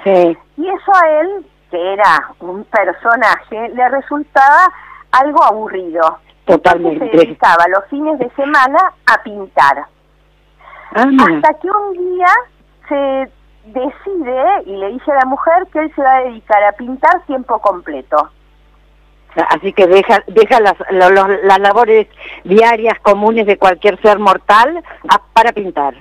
[0.06, 0.38] Sí.
[0.58, 4.72] Y eso a él, que era un personaje, le resultaba
[5.11, 6.20] algo aburrido.
[6.45, 6.93] Totalmente.
[7.05, 9.86] Entonces se dedicaba los fines de semana a pintar.
[10.95, 11.05] Ah.
[11.36, 12.28] Hasta que un día
[12.88, 13.32] se
[13.65, 17.22] decide y le dice a la mujer que él se va a dedicar a pintar
[17.28, 18.30] tiempo completo.
[19.49, 22.07] Así que deja, deja las, las labores
[22.43, 25.93] diarias comunes de cualquier ser mortal a- para pintar.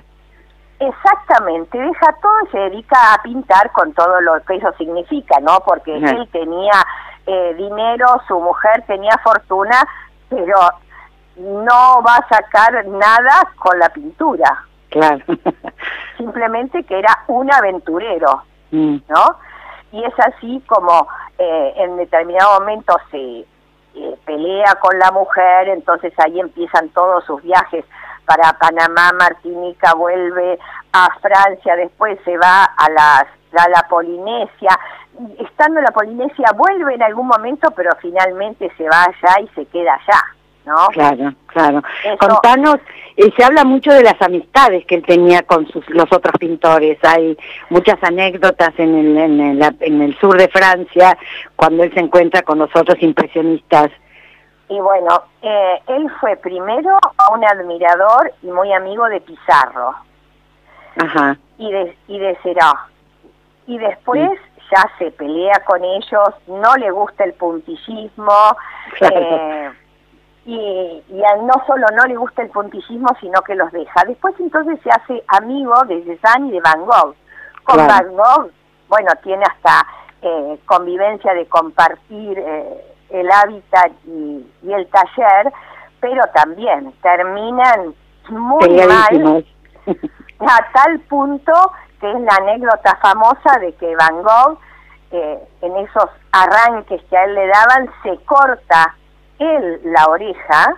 [0.79, 5.59] Exactamente, deja todo y se dedica a pintar con todo lo que eso significa, ¿no?
[5.65, 6.85] Porque él tenía
[7.27, 9.85] eh, dinero, su mujer tenía fortuna,
[10.29, 10.57] pero
[11.35, 15.23] no va a sacar nada con la pintura, Claro.
[16.17, 18.43] simplemente que era un aventurero.
[18.71, 18.97] Mm.
[19.07, 19.35] ¿no?
[19.91, 21.07] Y es así como
[21.37, 23.39] eh, en determinado momento se
[23.95, 27.85] eh, pelea con la mujer, entonces ahí empiezan todos sus viajes
[28.29, 30.59] para Panamá, Martinica, vuelve
[30.93, 33.23] a Francia, después se va a, las,
[33.57, 34.79] a la Polinesia,
[35.39, 39.65] estando en la Polinesia vuelve en algún momento, pero finalmente se va allá y se
[39.65, 40.21] queda allá,
[40.65, 40.75] ¿no?
[40.89, 41.81] Claro, claro.
[42.03, 42.77] Eso- Contanos,
[43.17, 46.99] eh, se habla mucho de las amistades que él tenía con sus, los otros pintores.
[47.03, 47.35] Hay
[47.71, 51.17] muchas anécdotas en el, en, el, en el sur de Francia
[51.55, 53.89] cuando él se encuentra con los otros impresionistas.
[54.69, 56.97] Y bueno, eh, él fue primero
[57.33, 59.93] un admirador y muy amigo de Pizarro.
[61.01, 61.37] Ajá.
[61.57, 62.73] y de, y de Será.
[63.67, 64.29] Y después
[64.71, 68.33] ya se pelea con ellos, no le gusta el puntillismo,
[68.97, 69.15] Claro.
[69.17, 69.71] eh,
[70.45, 74.03] y, y a- no solo no le gusta el puntillismo, sino que los deja.
[74.07, 77.15] Después entonces se hace amigo de Cézanne y de Van Gogh.
[77.63, 77.87] Con Claro.
[77.87, 78.51] Van Gogh,
[78.89, 79.85] bueno, tiene hasta
[80.21, 85.51] eh, convivencia de compartir eh, el hábitat y, y el taller,
[85.99, 87.93] pero también terminan
[88.29, 89.45] muy mal
[90.39, 91.53] a tal punto
[91.99, 94.59] que es la anécdota famosa de que Van Gogh
[95.11, 98.95] eh, en esos arranques que a él le daban se corta
[99.39, 100.75] él la oreja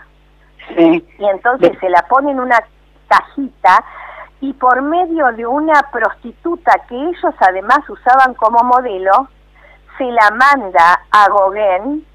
[0.77, 1.03] Sí.
[1.17, 2.59] y entonces se la pone en una
[3.07, 3.83] cajita
[4.41, 9.27] y por medio de una prostituta que ellos además usaban como modelo
[9.97, 12.05] se la manda a Gauguin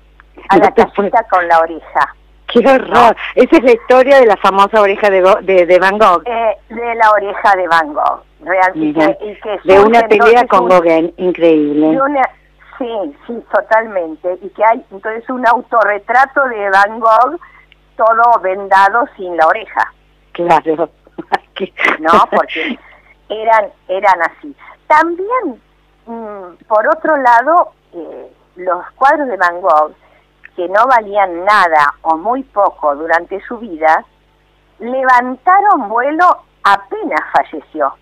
[0.48, 2.14] a la cajita con la oreja
[2.48, 3.16] ¡Qué horror!
[3.34, 6.22] Esa es la historia de la famosa oreja de, Go- de, de Van Gogh.
[6.26, 10.68] eh, de la oreja de Van Gogh real, y que- de una pelea con un-
[10.68, 12.00] Gauguin, increíble.
[12.00, 12.30] Una-
[12.78, 14.38] sí, sí, totalmente.
[14.42, 17.38] Y que hay entonces un autorretrato de Van Gogh
[17.96, 19.92] todo vendado sin la oreja,
[20.32, 20.88] Claro.
[22.00, 22.10] ¿no?
[22.30, 22.78] Porque
[23.28, 24.54] eran, eran así.
[24.86, 25.60] También,
[26.06, 29.92] mm, por otro lado, eh, los cuadros de Van Gogh,
[30.56, 34.04] que no valían nada o muy poco durante su vida,
[34.78, 36.24] levantaron vuelo
[36.64, 37.94] apenas falleció.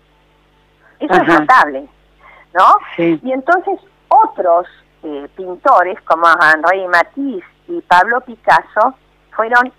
[0.99, 1.87] Eso es notable,
[2.53, 2.77] ¿no?
[2.95, 3.19] Sí.
[3.21, 4.65] Y entonces otros
[5.03, 8.95] eh, pintores como Henri Matisse y Pablo Picasso
[9.35, 9.71] fueron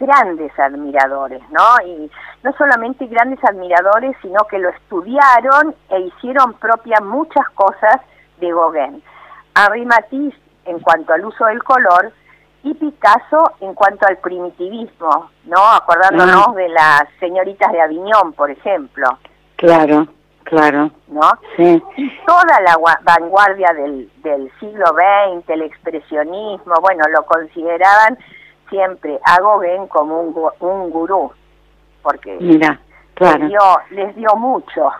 [0.00, 1.86] grandes admiradores, ¿no?
[1.86, 2.10] Y
[2.42, 8.00] no solamente grandes admiradores, sino que lo estudiaron e hicieron propia muchas cosas
[8.38, 9.02] de Gauguin.
[9.54, 12.12] Henri Matisse en cuanto al uso del color
[12.64, 15.58] y Picasso en cuanto al primitivismo, ¿no?
[15.72, 16.52] Acordándonos Ah.
[16.54, 19.06] de las señoritas de Aviñón, por ejemplo,
[19.56, 20.06] Claro,
[20.44, 20.90] claro.
[21.08, 21.30] ¿no?
[21.56, 21.82] Sí.
[21.96, 28.18] Y toda la gua- vanguardia del, del siglo XX, el expresionismo, bueno, lo consideraban
[28.70, 31.30] siempre a Gauguin como un, un gurú,
[32.02, 32.80] porque Mira,
[33.14, 33.38] claro.
[33.38, 33.60] les, dio,
[33.90, 34.90] les dio mucho,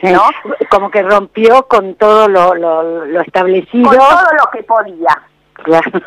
[0.00, 0.10] Sí.
[0.12, 0.22] ¿no?
[0.70, 3.88] Como que rompió con todo lo, lo, lo establecido.
[3.88, 5.22] con todo lo que podía,
[5.62, 5.90] Claro.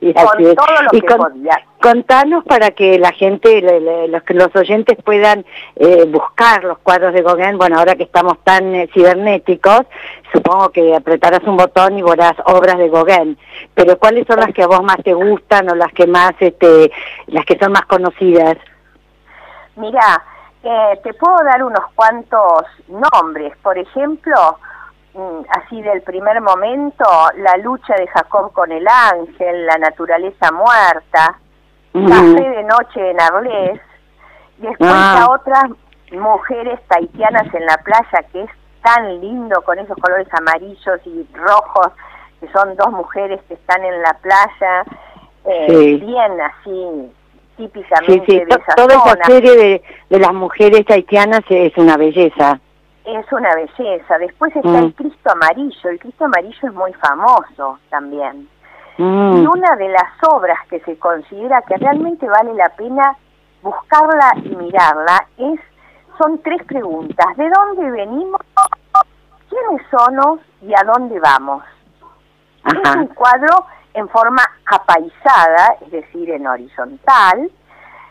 [0.00, 0.54] Sí, con así es.
[0.54, 1.60] todo lo Y que con- podía.
[1.82, 5.44] Contanos para que la gente, le- le- los, los oyentes puedan
[5.76, 7.58] eh, buscar los cuadros de Gauguin.
[7.58, 9.80] Bueno, ahora que estamos tan eh, cibernéticos,
[10.32, 13.36] supongo que apretarás un botón y verás obras de Gauguin.
[13.74, 16.92] Pero ¿cuáles son las que a vos más te gustan o las que más, este,
[17.26, 18.56] las que son más conocidas?
[19.76, 20.22] Mira,
[20.62, 23.52] eh, te puedo dar unos cuantos nombres.
[23.62, 24.58] Por ejemplo,
[25.50, 27.04] así del primer momento,
[27.36, 31.38] la lucha de Jacob con el ángel, la naturaleza muerta.
[31.92, 33.80] Café de noche en Arles,
[34.58, 35.24] después Ah.
[35.24, 35.64] a otras
[36.12, 38.50] mujeres taitianas en la playa, que es
[38.82, 41.88] tan lindo con esos colores amarillos y rojos,
[42.40, 44.84] que son dos mujeres que están en la playa,
[45.44, 45.96] eh, Sí.
[45.96, 47.12] bien así,
[47.56, 51.96] Sí, típicamente sí, de esa toda esa serie de, de las mujeres haitianas es una
[51.96, 52.60] belleza.
[53.08, 54.18] Es una belleza.
[54.18, 54.84] Después está Mm.
[54.84, 55.88] el Cristo Amarillo.
[55.90, 58.48] El Cristo Amarillo es muy famoso también.
[58.98, 59.36] Mm.
[59.38, 63.16] Y una de las obras que se considera que realmente vale la pena
[63.62, 65.60] buscarla y mirarla es
[66.18, 67.36] son tres preguntas.
[67.36, 68.40] ¿De dónde venimos?
[69.48, 70.40] ¿Quiénes somos?
[70.60, 71.62] ¿Y a dónde vamos?
[72.66, 77.50] Es un cuadro en forma apaisada, es decir, en horizontal,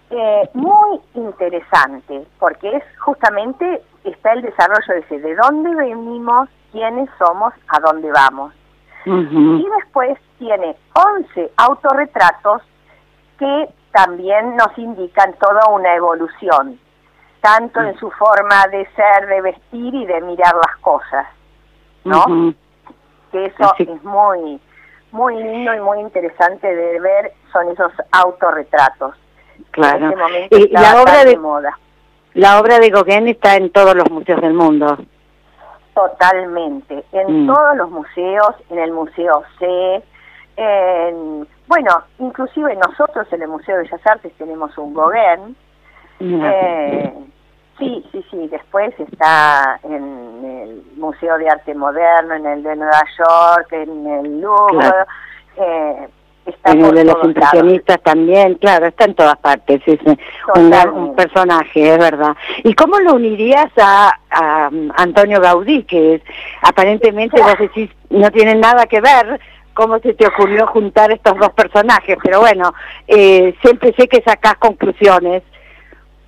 [0.09, 7.09] eh, muy interesante, porque es justamente está el desarrollo de ese de dónde venimos, quiénes
[7.17, 8.53] somos, a dónde vamos.
[9.05, 12.61] Y después tiene 11 autorretratos
[13.39, 16.77] que también nos indican toda una evolución,
[17.39, 21.25] tanto en su forma de ser, de vestir y de mirar las cosas,
[22.03, 22.53] ¿no?
[23.31, 24.59] Que eso Así- es muy,
[25.11, 29.15] muy lindo y muy interesante de ver, son esos autorretratos.
[29.71, 29.97] Claro.
[29.97, 31.79] En este momento Y está la obra de moda.
[32.37, 34.97] La obra de Gauguin está en todos los museos del mundo.
[35.93, 37.47] Totalmente, en Mm.
[37.47, 40.03] todos los museos, en el Museo C,
[40.55, 45.55] en, bueno, inclusive nosotros en el Museo de Bellas Artes tenemos un Gauguin,
[46.19, 47.13] eh,
[47.79, 49.93] sí, sí, sí, después está en
[50.45, 55.05] el Museo de Arte Moderno, en el de Nueva York, en el Louvre, Claro.
[55.57, 56.09] eh,
[56.47, 57.27] está En el de los lados.
[57.27, 60.17] impresionistas también, claro, está en todas partes, es eh,
[60.55, 62.35] un, personaje, es verdad.
[62.63, 66.21] ¿Y cómo lo unirías a, a, um, Antonio Gaudí, que es,
[66.61, 69.39] aparentemente vos decís no tienen nada que ver?
[69.73, 72.17] ¿Cómo se te ocurrió juntar estos dos personajes?
[72.23, 72.73] Pero bueno,
[73.07, 75.43] eh, siempre sé que sacás conclusiones.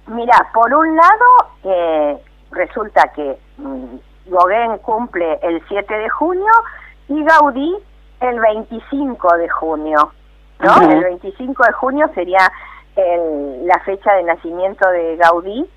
[0.07, 1.26] Mira, por un lado,
[1.63, 2.17] eh,
[2.51, 3.95] resulta que mm,
[4.28, 6.51] Gauguin cumple el 7 de junio
[7.07, 7.76] y Gaudí
[8.22, 10.11] el 25 de junio,
[10.59, 10.76] ¿no?
[10.91, 12.51] El 25 de junio sería
[12.95, 15.70] el- la fecha de nacimiento de Gaudí,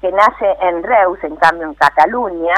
[0.00, 2.54] que nace en Reus, en cambio en Cataluña,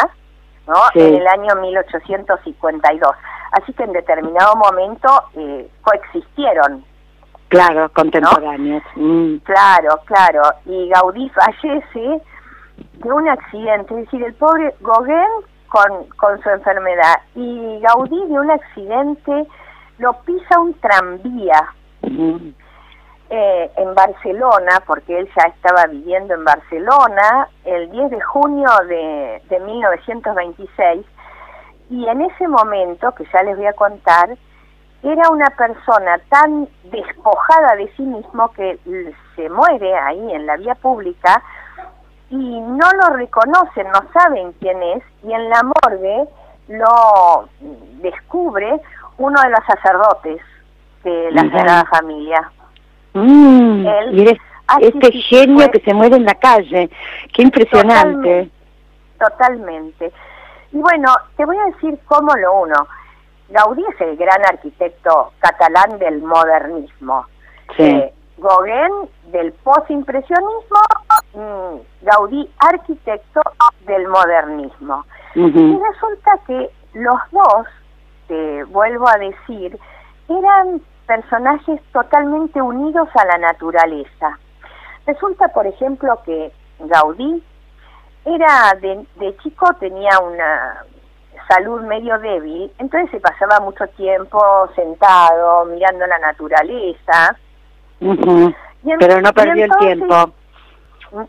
[0.66, 0.74] ¿no?
[0.95, 1.01] Sí.
[1.01, 3.11] En el año 1852.
[3.53, 6.84] Así que en determinado momento eh, coexistieron
[7.49, 8.82] Claro, contemporáneos.
[8.97, 9.37] Mm.
[9.45, 10.43] Claro, claro.
[10.64, 12.20] Y Gaudí fallece
[12.95, 15.47] de un accidente, es decir, el pobre Gauguin
[16.16, 17.20] con, su enfermedad.
[17.35, 19.47] Y Gaudí de un accidente
[19.99, 21.74] lo pisa un tranvía
[23.31, 29.43] eh, en Barcelona, porque él ya estaba viviendo en Barcelona, el 10 de junio de,
[29.49, 31.07] de 1926,
[31.91, 34.37] y en ese momento, que ya les voy a contar,
[35.03, 38.79] era una persona tan despojada de sí mismo que
[39.37, 41.43] se muere ahí en la vía pública
[42.31, 46.24] y no lo reconocen, no saben quién es, y en la morgue
[46.68, 47.49] lo
[48.03, 48.81] descubre
[49.18, 50.41] uno de los sacerdotes
[51.05, 51.59] de la Mira.
[51.59, 52.51] Sagrada Familia.
[53.14, 54.39] Mm, Él- y sí,
[54.81, 56.91] este genio fue- que se muere en la calle.
[57.33, 58.51] Qué impresionante.
[59.18, 60.12] Totalmente.
[60.72, 62.87] Y bueno, te voy a decir cómo lo uno.
[63.49, 67.24] Gaudí es el gran arquitecto catalán del modernismo.
[67.77, 67.85] Sí.
[67.85, 70.81] Eh, Gauguin del postimpresionismo,
[72.03, 73.41] Gaudí arquitecto
[73.87, 75.05] del modernismo.
[75.59, 77.66] Y resulta que los dos
[78.22, 79.78] este, vuelvo a decir,
[80.28, 84.39] eran personajes totalmente unidos a la naturaleza.
[85.07, 87.45] Resulta, por ejemplo, que Gaudí
[88.24, 90.82] era de, de chico tenía una
[91.49, 94.41] salud medio débil, entonces se pasaba mucho tiempo
[94.74, 97.37] sentado mirando la naturaleza.
[98.84, 100.14] En- Pero no perdió el tiempo.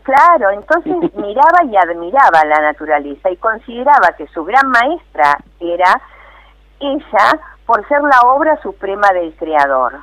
[0.02, 6.00] Claro, entonces miraba y admiraba la naturaleza y consideraba que su gran maestra era
[6.80, 9.94] ella por ser la obra suprema del creador.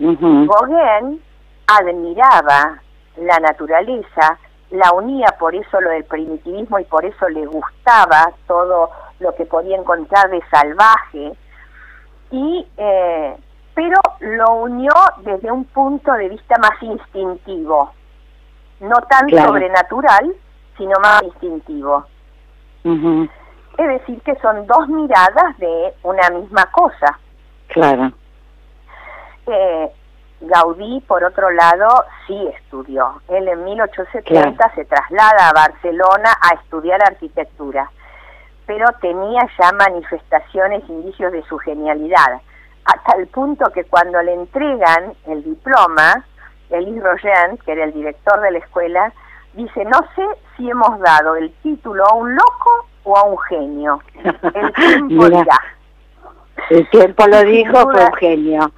[0.00, 0.46] Ujú.
[0.46, 1.22] Gauguin
[1.66, 2.80] admiraba
[3.16, 4.38] la naturaleza,
[4.70, 9.44] la unía por eso lo del primitivismo y por eso le gustaba todo lo que
[9.44, 11.32] podía encontrar de salvaje,
[12.30, 13.36] y eh,
[13.74, 14.92] pero lo unió
[15.22, 17.92] desde un punto de vista más instintivo,
[18.80, 19.48] no tan Claro.
[19.48, 20.34] sobrenatural,
[20.76, 22.06] sino más instintivo.
[22.84, 23.28] Ujú.
[23.76, 27.18] Es decir, que son dos miradas de una misma cosa.
[27.68, 28.12] Claro.
[29.46, 29.92] Eh,
[30.40, 31.88] Gaudí, por otro lado,
[32.26, 33.20] sí estudió.
[33.28, 37.90] Él en 1870 se traslada a Barcelona a estudiar arquitectura,
[38.66, 42.40] pero tenía ya manifestaciones, indicios de su genialidad,
[42.84, 46.24] hasta el punto que cuando le entregan el diploma,
[46.70, 49.12] Elis Rogen, que era el director de la escuela,
[49.54, 54.00] dice, no sé si hemos dado el título a un loco o a un genio.
[54.22, 55.38] El tiempo Mira.
[55.38, 55.58] dirá.
[56.70, 58.06] El tiempo lo dijo, fue duda.
[58.06, 58.72] un genio.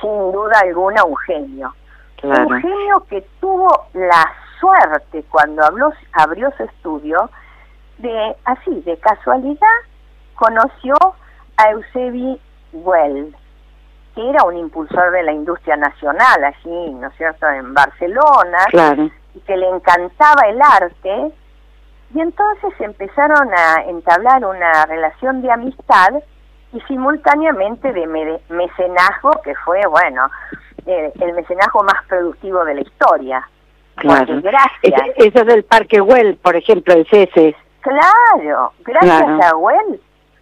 [0.00, 1.74] sin duda alguna un genio.
[2.20, 2.46] Claro.
[2.48, 7.30] Un genio que tuvo la suerte cuando habló, abrió su estudio
[7.98, 9.78] de, así, de casualidad,
[10.34, 10.94] conoció
[11.56, 12.40] a Eusebi
[12.72, 13.34] Well,
[14.18, 19.08] que era un impulsor de la industria nacional allí, ¿no es cierto?, en Barcelona, Claro.
[19.32, 21.32] y que le encantaba el arte,
[22.12, 26.08] y entonces empezaron a entablar una relación de amistad
[26.72, 30.28] y simultáneamente de me- mecenazgo, que fue, bueno,
[30.84, 33.48] eh, el mecenazgo más productivo de la historia.
[33.94, 34.40] Claro.
[34.42, 37.54] Gracias, Es- Eso del Parque Güell, por ejemplo, el CESES.
[37.82, 39.38] claro, gracias Claro.
[39.44, 40.00] a Well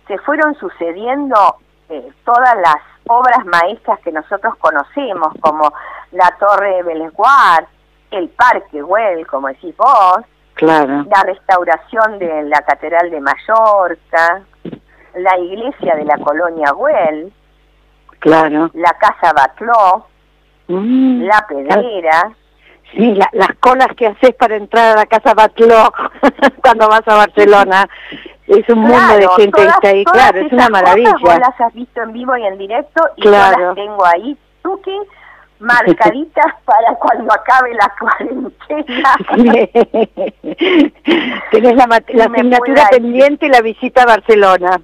[0.08, 1.56] se fueron sucediendo
[1.90, 2.76] eh, todas las
[3.08, 5.72] obras maestras que nosotros conocemos, como
[6.12, 7.66] la Torre de Belesguard,
[8.10, 10.18] el Parque Well, como decís vos,
[10.54, 11.04] Claro.
[11.10, 14.42] la restauración de la Catedral de Mallorca,
[15.14, 17.32] la iglesia de la colonia Güell,
[18.20, 18.70] Claro.
[18.74, 20.06] la Casa Batló,
[20.68, 21.22] Mm.
[21.22, 22.32] la Pedrera,
[22.92, 25.92] Sí, la- las colas que haces para entrar a la Casa Batló
[26.62, 27.88] cuando vas a Barcelona.
[28.46, 31.14] Es un mundo de gente que está ahí, claro, es una maravilla.
[31.20, 33.58] Vos las has visto en vivo y en directo y Claro.
[33.58, 34.96] yo las tengo ahí, tuki,
[35.58, 39.16] marcaditas para cuando acabe la cuarentena.
[41.50, 44.80] Tienes la, la asignatura pendiente y la visita a Barcelona.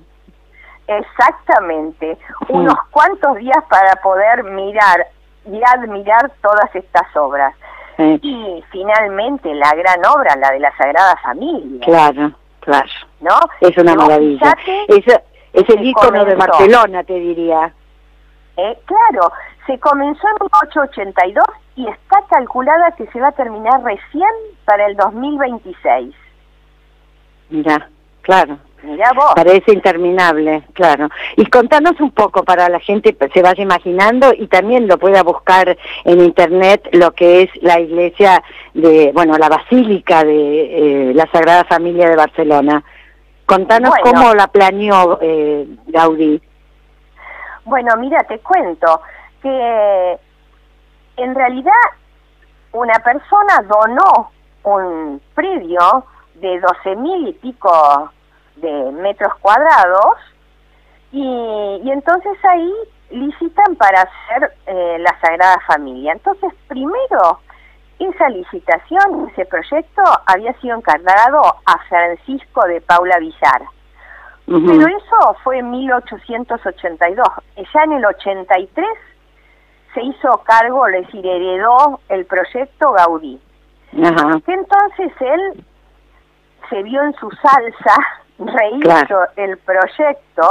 [0.89, 5.07] Exactamente, unos cuantos días para poder mirar
[5.47, 7.55] y admirar todas estas obras.
[7.97, 8.19] Sí.
[8.23, 12.89] Y finalmente la gran obra, la de la Sagrada Familia, Claro, claro.
[13.23, 13.39] ¿No?
[13.61, 14.57] Es una maravilla.
[14.89, 15.05] Es,
[15.53, 16.35] el se ícono de.
[16.35, 17.73] Barcelona, te diría.
[18.57, 19.33] Eh, claro,
[19.67, 21.45] se comenzó en 1882
[21.77, 24.29] y está calculada que se va a terminar recién
[24.65, 26.15] para el 2026.
[27.51, 27.89] Mira,
[28.23, 28.59] claro.
[28.83, 29.33] Mirá vos.
[29.37, 31.09] Parece interminable, claro.
[31.37, 35.77] Y contanos un poco para la gente se vaya imaginando y también lo pueda buscar
[36.05, 38.43] en internet lo que es la iglesia
[38.75, 42.83] de, bueno, la basílica de eh, la Sagrada Familia de Barcelona.
[43.53, 44.05] Contanos Bueno.
[44.05, 46.41] cómo la planeó eh, Gaudí.
[47.65, 49.03] Bueno, mira, te cuento
[49.43, 50.19] que
[51.17, 51.73] en realidad
[52.73, 54.31] una persona donó
[54.63, 56.05] un predio
[56.37, 58.11] de 12 mil y pico
[58.57, 60.17] de metros cuadrados
[61.13, 62.73] y, y entonces ahí
[63.11, 66.13] licitan para hacer eh, la Sagrada Familia.
[66.13, 67.41] Entonces, primero,
[68.09, 73.63] esa licitación, ese proyecto había sido encargado a Francisco de Paula Villar.
[74.47, 77.27] Pero eso fue en 1882.
[77.57, 78.87] Ya en el 83
[79.95, 83.41] se hizo cargo, es decir, heredó el proyecto Gaudí.
[83.93, 85.65] Entonces él
[86.71, 87.97] se vio en su salsa,
[88.39, 89.21] rehizo Claro.
[89.37, 90.49] el proyecto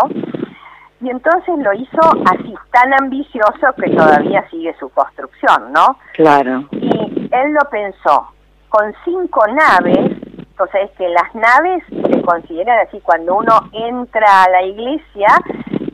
[1.02, 2.00] y entonces lo hizo
[2.32, 5.98] así tan ambicioso que todavía sigue su construcción, ¿no?
[6.14, 6.64] Claro.
[6.72, 8.32] Y él lo pensó
[8.70, 10.18] con cinco naves,
[10.58, 15.28] o sea, es que las naves se consideran así, cuando uno entra a la iglesia,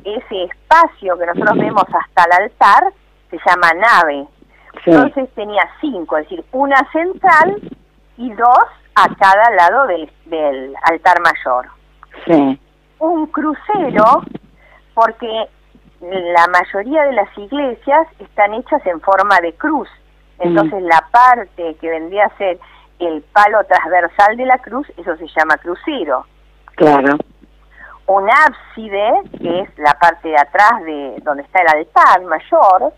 [0.03, 2.83] ese espacio que nosotros vemos hasta el altar
[3.29, 4.27] se llama nave.
[4.83, 4.91] Sí.
[4.91, 7.61] Entonces tenía cinco, es decir, una central
[8.17, 8.65] y dos
[8.95, 11.67] a cada lado del, del altar mayor.
[12.25, 12.59] Sí.
[12.99, 14.23] Un crucero
[14.93, 15.47] porque
[15.99, 19.89] la mayoría de las iglesias están hechas en forma de cruz.
[20.39, 22.59] Entonces la parte que vendría a ser
[22.99, 26.25] el palo transversal de la cruz, eso se llama crucero.
[26.75, 27.17] Claro.
[28.07, 32.93] Un ábside, que es la parte de atrás de donde está el altar mayor,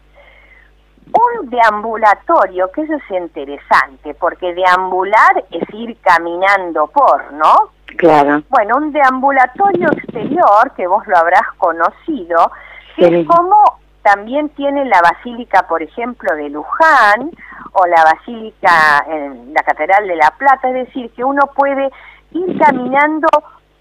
[1.12, 7.72] un deambulatorio, que eso es interesante, porque deambular es ir caminando por, ¿no?
[7.98, 8.44] Claro.
[8.50, 12.52] Bueno, un deambulatorio exterior, que vos lo habrás conocido,
[12.96, 13.16] que Sí.
[13.16, 17.32] es como también tiene la basílica, por ejemplo, de Luján,
[17.74, 21.92] o la basílica en la Catedral de La Plata, es decir, que uno puede
[22.32, 23.28] ir caminando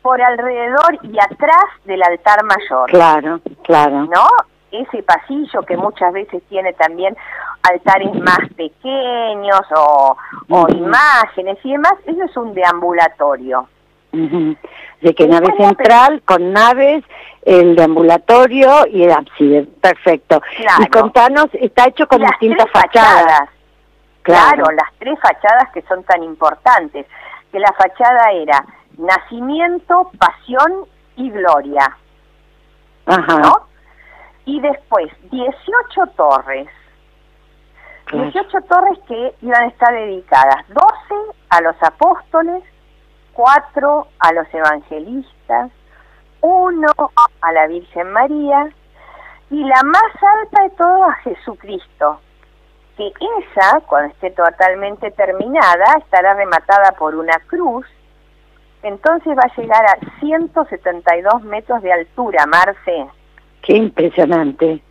[0.03, 2.91] por alrededor y atrás del altar mayor.
[2.91, 4.05] Claro, claro.
[4.05, 4.27] ¿no?
[4.71, 7.17] Ese pasillo que muchas veces tiene también
[7.63, 10.17] altares más pequeños o,
[10.51, 13.67] o imágenes y demás, eso es un deambulatorio.
[14.13, 17.05] De que ¿Y nave central con naves,
[17.43, 19.67] el deambulatorio y el ábside.
[19.81, 20.41] Perfecto.
[20.57, 20.83] Claro.
[20.83, 23.23] Y contanos, está hecho con Las distintas fachadas.
[23.23, 23.49] fachadas.
[24.23, 24.57] Claro.
[24.57, 27.07] Claro, las tres fachadas que son tan importantes,
[27.51, 28.65] que la fachada era
[28.99, 30.85] nacimiento, pasión
[31.17, 31.97] y gloria,
[33.07, 33.39] Ajá.
[33.39, 33.67] ¿no?
[34.45, 36.69] Y después 18 torres.
[38.05, 38.25] Claro.
[38.31, 40.85] 18 torres que iban a estar dedicadas, 12
[41.51, 42.63] a los apóstoles,
[43.43, 45.71] 4 a los evangelistas,
[46.41, 46.87] 1
[47.41, 48.69] a la Virgen María
[49.49, 50.13] y la más
[50.43, 52.21] alta de todas a Jesucristo,
[52.97, 57.87] que esa, cuando esté totalmente terminada, estará rematada por una cruz,
[58.83, 63.07] entonces va a llegar a 172 metros de altura, Marce.
[63.63, 64.83] Qué impresionante.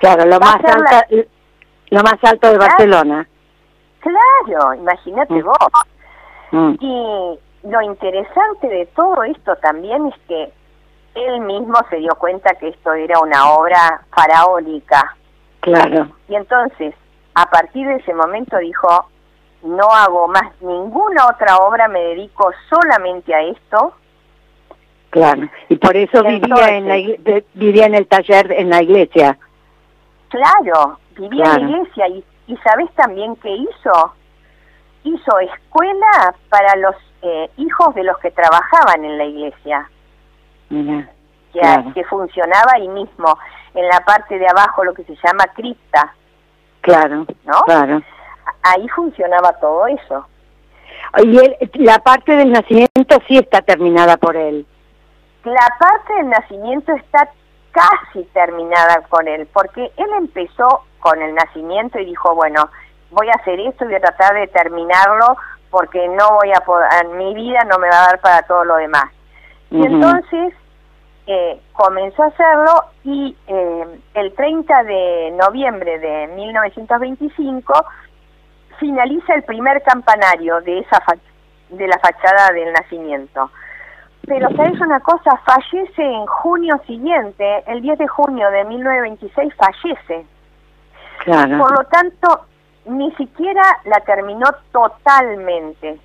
[0.00, 1.06] Claro, lo Va más la- alta,
[1.90, 2.58] lo más alto de Claro.
[2.58, 3.28] Barcelona.
[4.00, 5.44] Claro, imagínate Mm.
[5.44, 5.56] vos.
[6.50, 6.74] Mm.
[6.80, 10.52] Y lo interesante de todo esto también es que
[11.14, 15.16] él mismo se dio cuenta que esto era una obra faraónica.
[15.60, 16.08] Claro.
[16.28, 16.94] Y entonces,
[17.34, 19.08] a partir de ese momento dijo,
[19.62, 23.94] no hago más ninguna otra obra, me dedico solamente a esto.
[25.10, 25.48] Claro.
[25.68, 29.38] Y por eso Y vivía en la vivía en el taller en la iglesia.
[30.28, 34.12] Claro, vivía en la iglesia y, y ¿sabés también qué hizo?
[35.04, 39.88] Hizo escuela para los eh, hijos de los que trabajaban en la iglesia.
[40.70, 41.08] Mira.
[41.52, 41.92] que, Claro.
[41.94, 43.38] que funcionaba ahí mismo,
[43.74, 46.12] en la parte de abajo lo que se llama cripta,
[46.80, 47.24] Claro.
[47.44, 47.60] ¿no?
[47.64, 48.02] Claro.
[48.62, 50.26] Ahí funcionaba todo eso.
[51.22, 54.66] Y él, la parte del nacimiento sí está terminada por él.
[55.44, 57.30] La parte del nacimiento está
[57.70, 62.68] casi terminada con él, porque él empezó con el nacimiento y dijo, bueno,
[63.14, 65.36] voy a hacer esto y voy a tratar de terminarlo
[65.70, 68.76] porque no voy a poder, mi vida no me va a dar para todo lo
[68.76, 69.04] demás.
[69.70, 70.54] Y entonces
[71.26, 77.72] eh, comenzó a hacerlo y eh, el 30 de noviembre de 1925
[78.78, 81.16] finaliza el primer campanario de esa fa-
[81.70, 83.50] de la fachada del nacimiento.
[84.26, 90.26] Pero sabes una cosa, fallece en junio siguiente, el 10 de junio de 1926 fallece.
[91.24, 91.58] Claro.
[91.58, 92.46] Por lo tanto,
[92.86, 95.98] ni siquiera la terminó totalmente.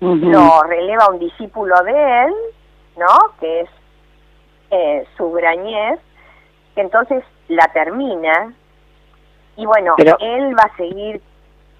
[0.00, 2.34] Lo releva un discípulo de él,
[2.96, 3.34] ¿no?
[3.38, 3.70] Que es
[4.70, 5.98] eh, Subrañez,
[6.74, 8.52] que entonces la termina.
[9.56, 11.20] Y bueno, Pero- él va a seguir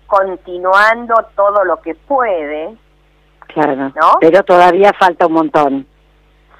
[0.06, 2.76] continuando todo lo que puede.
[3.46, 3.74] Claro.
[3.94, 4.18] ¿No?
[4.20, 5.86] Pero todavía falta un montón.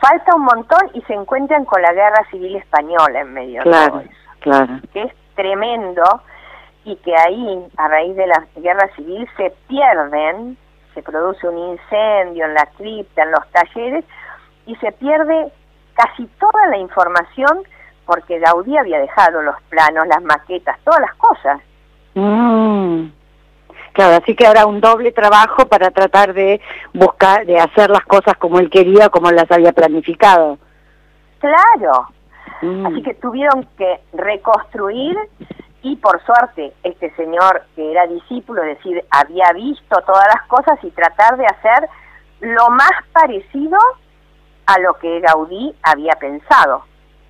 [0.01, 3.73] Falta un montón y se encuentran con la guerra civil española en medio de todo
[3.73, 4.01] Claro.
[4.01, 4.11] eso.
[4.41, 4.79] Claro.
[4.95, 6.03] que es tremendo
[6.85, 10.57] y que ahí, a raíz de la guerra civil, se pierden,
[10.95, 14.05] se produce un incendio en la cripta, en los talleres,
[14.67, 15.53] y se pierde
[15.95, 17.63] casi toda la información
[18.07, 21.61] porque Gaudí había dejado los planos, las maquetas, todas las cosas.
[22.15, 23.07] Mm.
[23.93, 26.61] Claro, así que ahora un doble trabajo para tratar de
[26.93, 30.59] buscar, de hacer las cosas como él quería, como las había planificado.
[31.39, 32.09] Claro.
[32.63, 32.87] Mm.
[32.87, 35.17] Así que tuvieron que reconstruir
[35.83, 40.79] y por suerte este señor que era discípulo, es decir, había visto todas las cosas
[40.83, 41.89] y tratar de hacer
[42.41, 43.79] lo más parecido
[44.67, 46.85] a lo que Gaudí había pensado,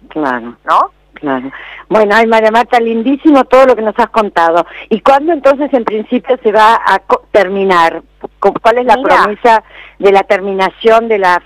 [0.09, 0.91] Claro, ¿no?
[1.15, 1.51] claro.
[1.89, 4.65] Bueno, ay María Marta, lindísimo todo lo que nos has contado.
[4.89, 8.03] ¿Y cuándo entonces en principio se va a co- terminar?
[8.41, 9.17] ¿Cu- ¿Cuál es la Mira.
[9.17, 9.63] promesa
[9.99, 11.43] de la terminación de la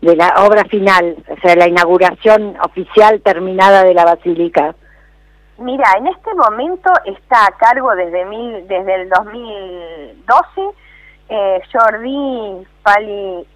[0.00, 4.74] de la obra final, o sea, la inauguración oficial terminada de la basílica?
[5.58, 10.60] Mira, en este momento está a cargo desde mil, desde el 2012
[11.28, 13.46] eh, Jordi Pali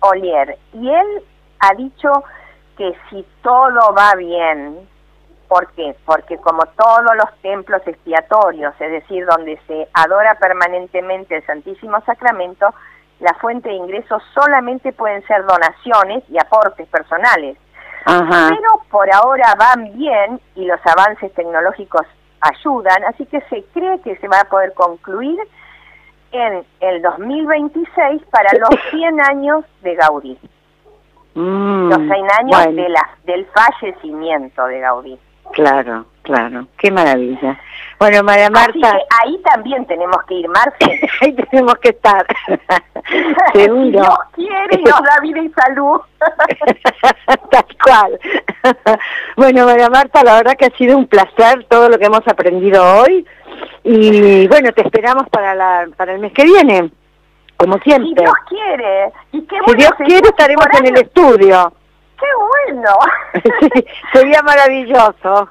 [0.00, 1.22] Olier y él
[1.60, 2.24] ha dicho
[2.76, 4.88] que si todo va bien,
[5.48, 5.94] ¿por qué?
[6.06, 12.72] Porque como todos los templos expiatorios, es decir, donde se adora permanentemente el Santísimo Sacramento,
[13.18, 17.58] la fuente de ingresos solamente pueden ser donaciones y aportes personales.
[18.04, 22.06] Pero por ahora van bien y los avances tecnológicos
[22.40, 25.38] ayudan, así que se cree que se va a poder concluir
[26.32, 30.38] en el 2026 para los 100 años de Gaudí.
[31.34, 35.18] Mm, los 100 años de la, del fallecimiento de Gaudí.
[35.52, 37.58] Claro, claro, qué maravilla.
[38.00, 38.98] Bueno, María Marta.
[39.22, 41.08] Ahí también tenemos que ir, Marce.
[41.20, 42.26] ahí tenemos que estar.
[43.52, 43.84] Seguro.
[43.84, 46.00] si Dios quiere, nos da vida y salud.
[47.50, 48.18] Tal cual.
[49.36, 52.82] bueno, María Marta, la verdad que ha sido un placer todo lo que hemos aprendido
[53.02, 53.26] hoy.
[53.84, 56.90] Y bueno, te esperamos para, la, para el mes que viene,
[57.58, 58.08] como siempre.
[58.08, 59.12] Si Dios quiere.
[59.32, 61.70] Y qué si Dios quiere, estaremos en el estudio.
[62.18, 62.94] ¡Qué bueno!
[63.60, 65.50] sí, sería maravilloso.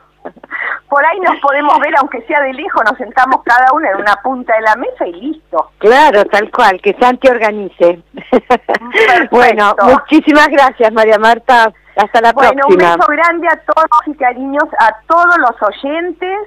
[0.90, 4.16] Por ahí nos podemos ver, aunque sea de lejos, nos sentamos cada uno en una
[4.24, 5.72] punta de la mesa y listo.
[5.78, 8.02] Claro, tal cual, que Santi organice.
[9.32, 11.72] bueno, muchísimas gracias, María Marta.
[11.96, 12.64] Hasta la próxima.
[12.66, 16.40] Bueno, un beso grande a todos y cariños a todos los oyentes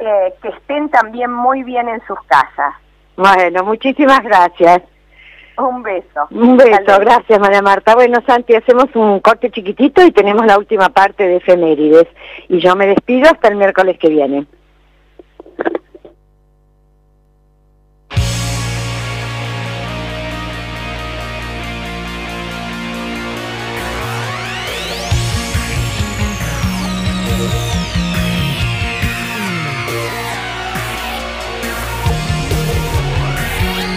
[0.00, 2.74] eh, que estén también muy bien en sus casas.
[3.16, 4.82] Bueno, muchísimas gracias.
[5.58, 6.28] Un beso.
[6.30, 7.94] Un beso, gracias María Marta.
[7.94, 12.06] Bueno, Santi, hacemos un corte chiquitito y tenemos la última parte de efemérides.
[12.48, 14.46] Y yo me despido hasta el miércoles que viene.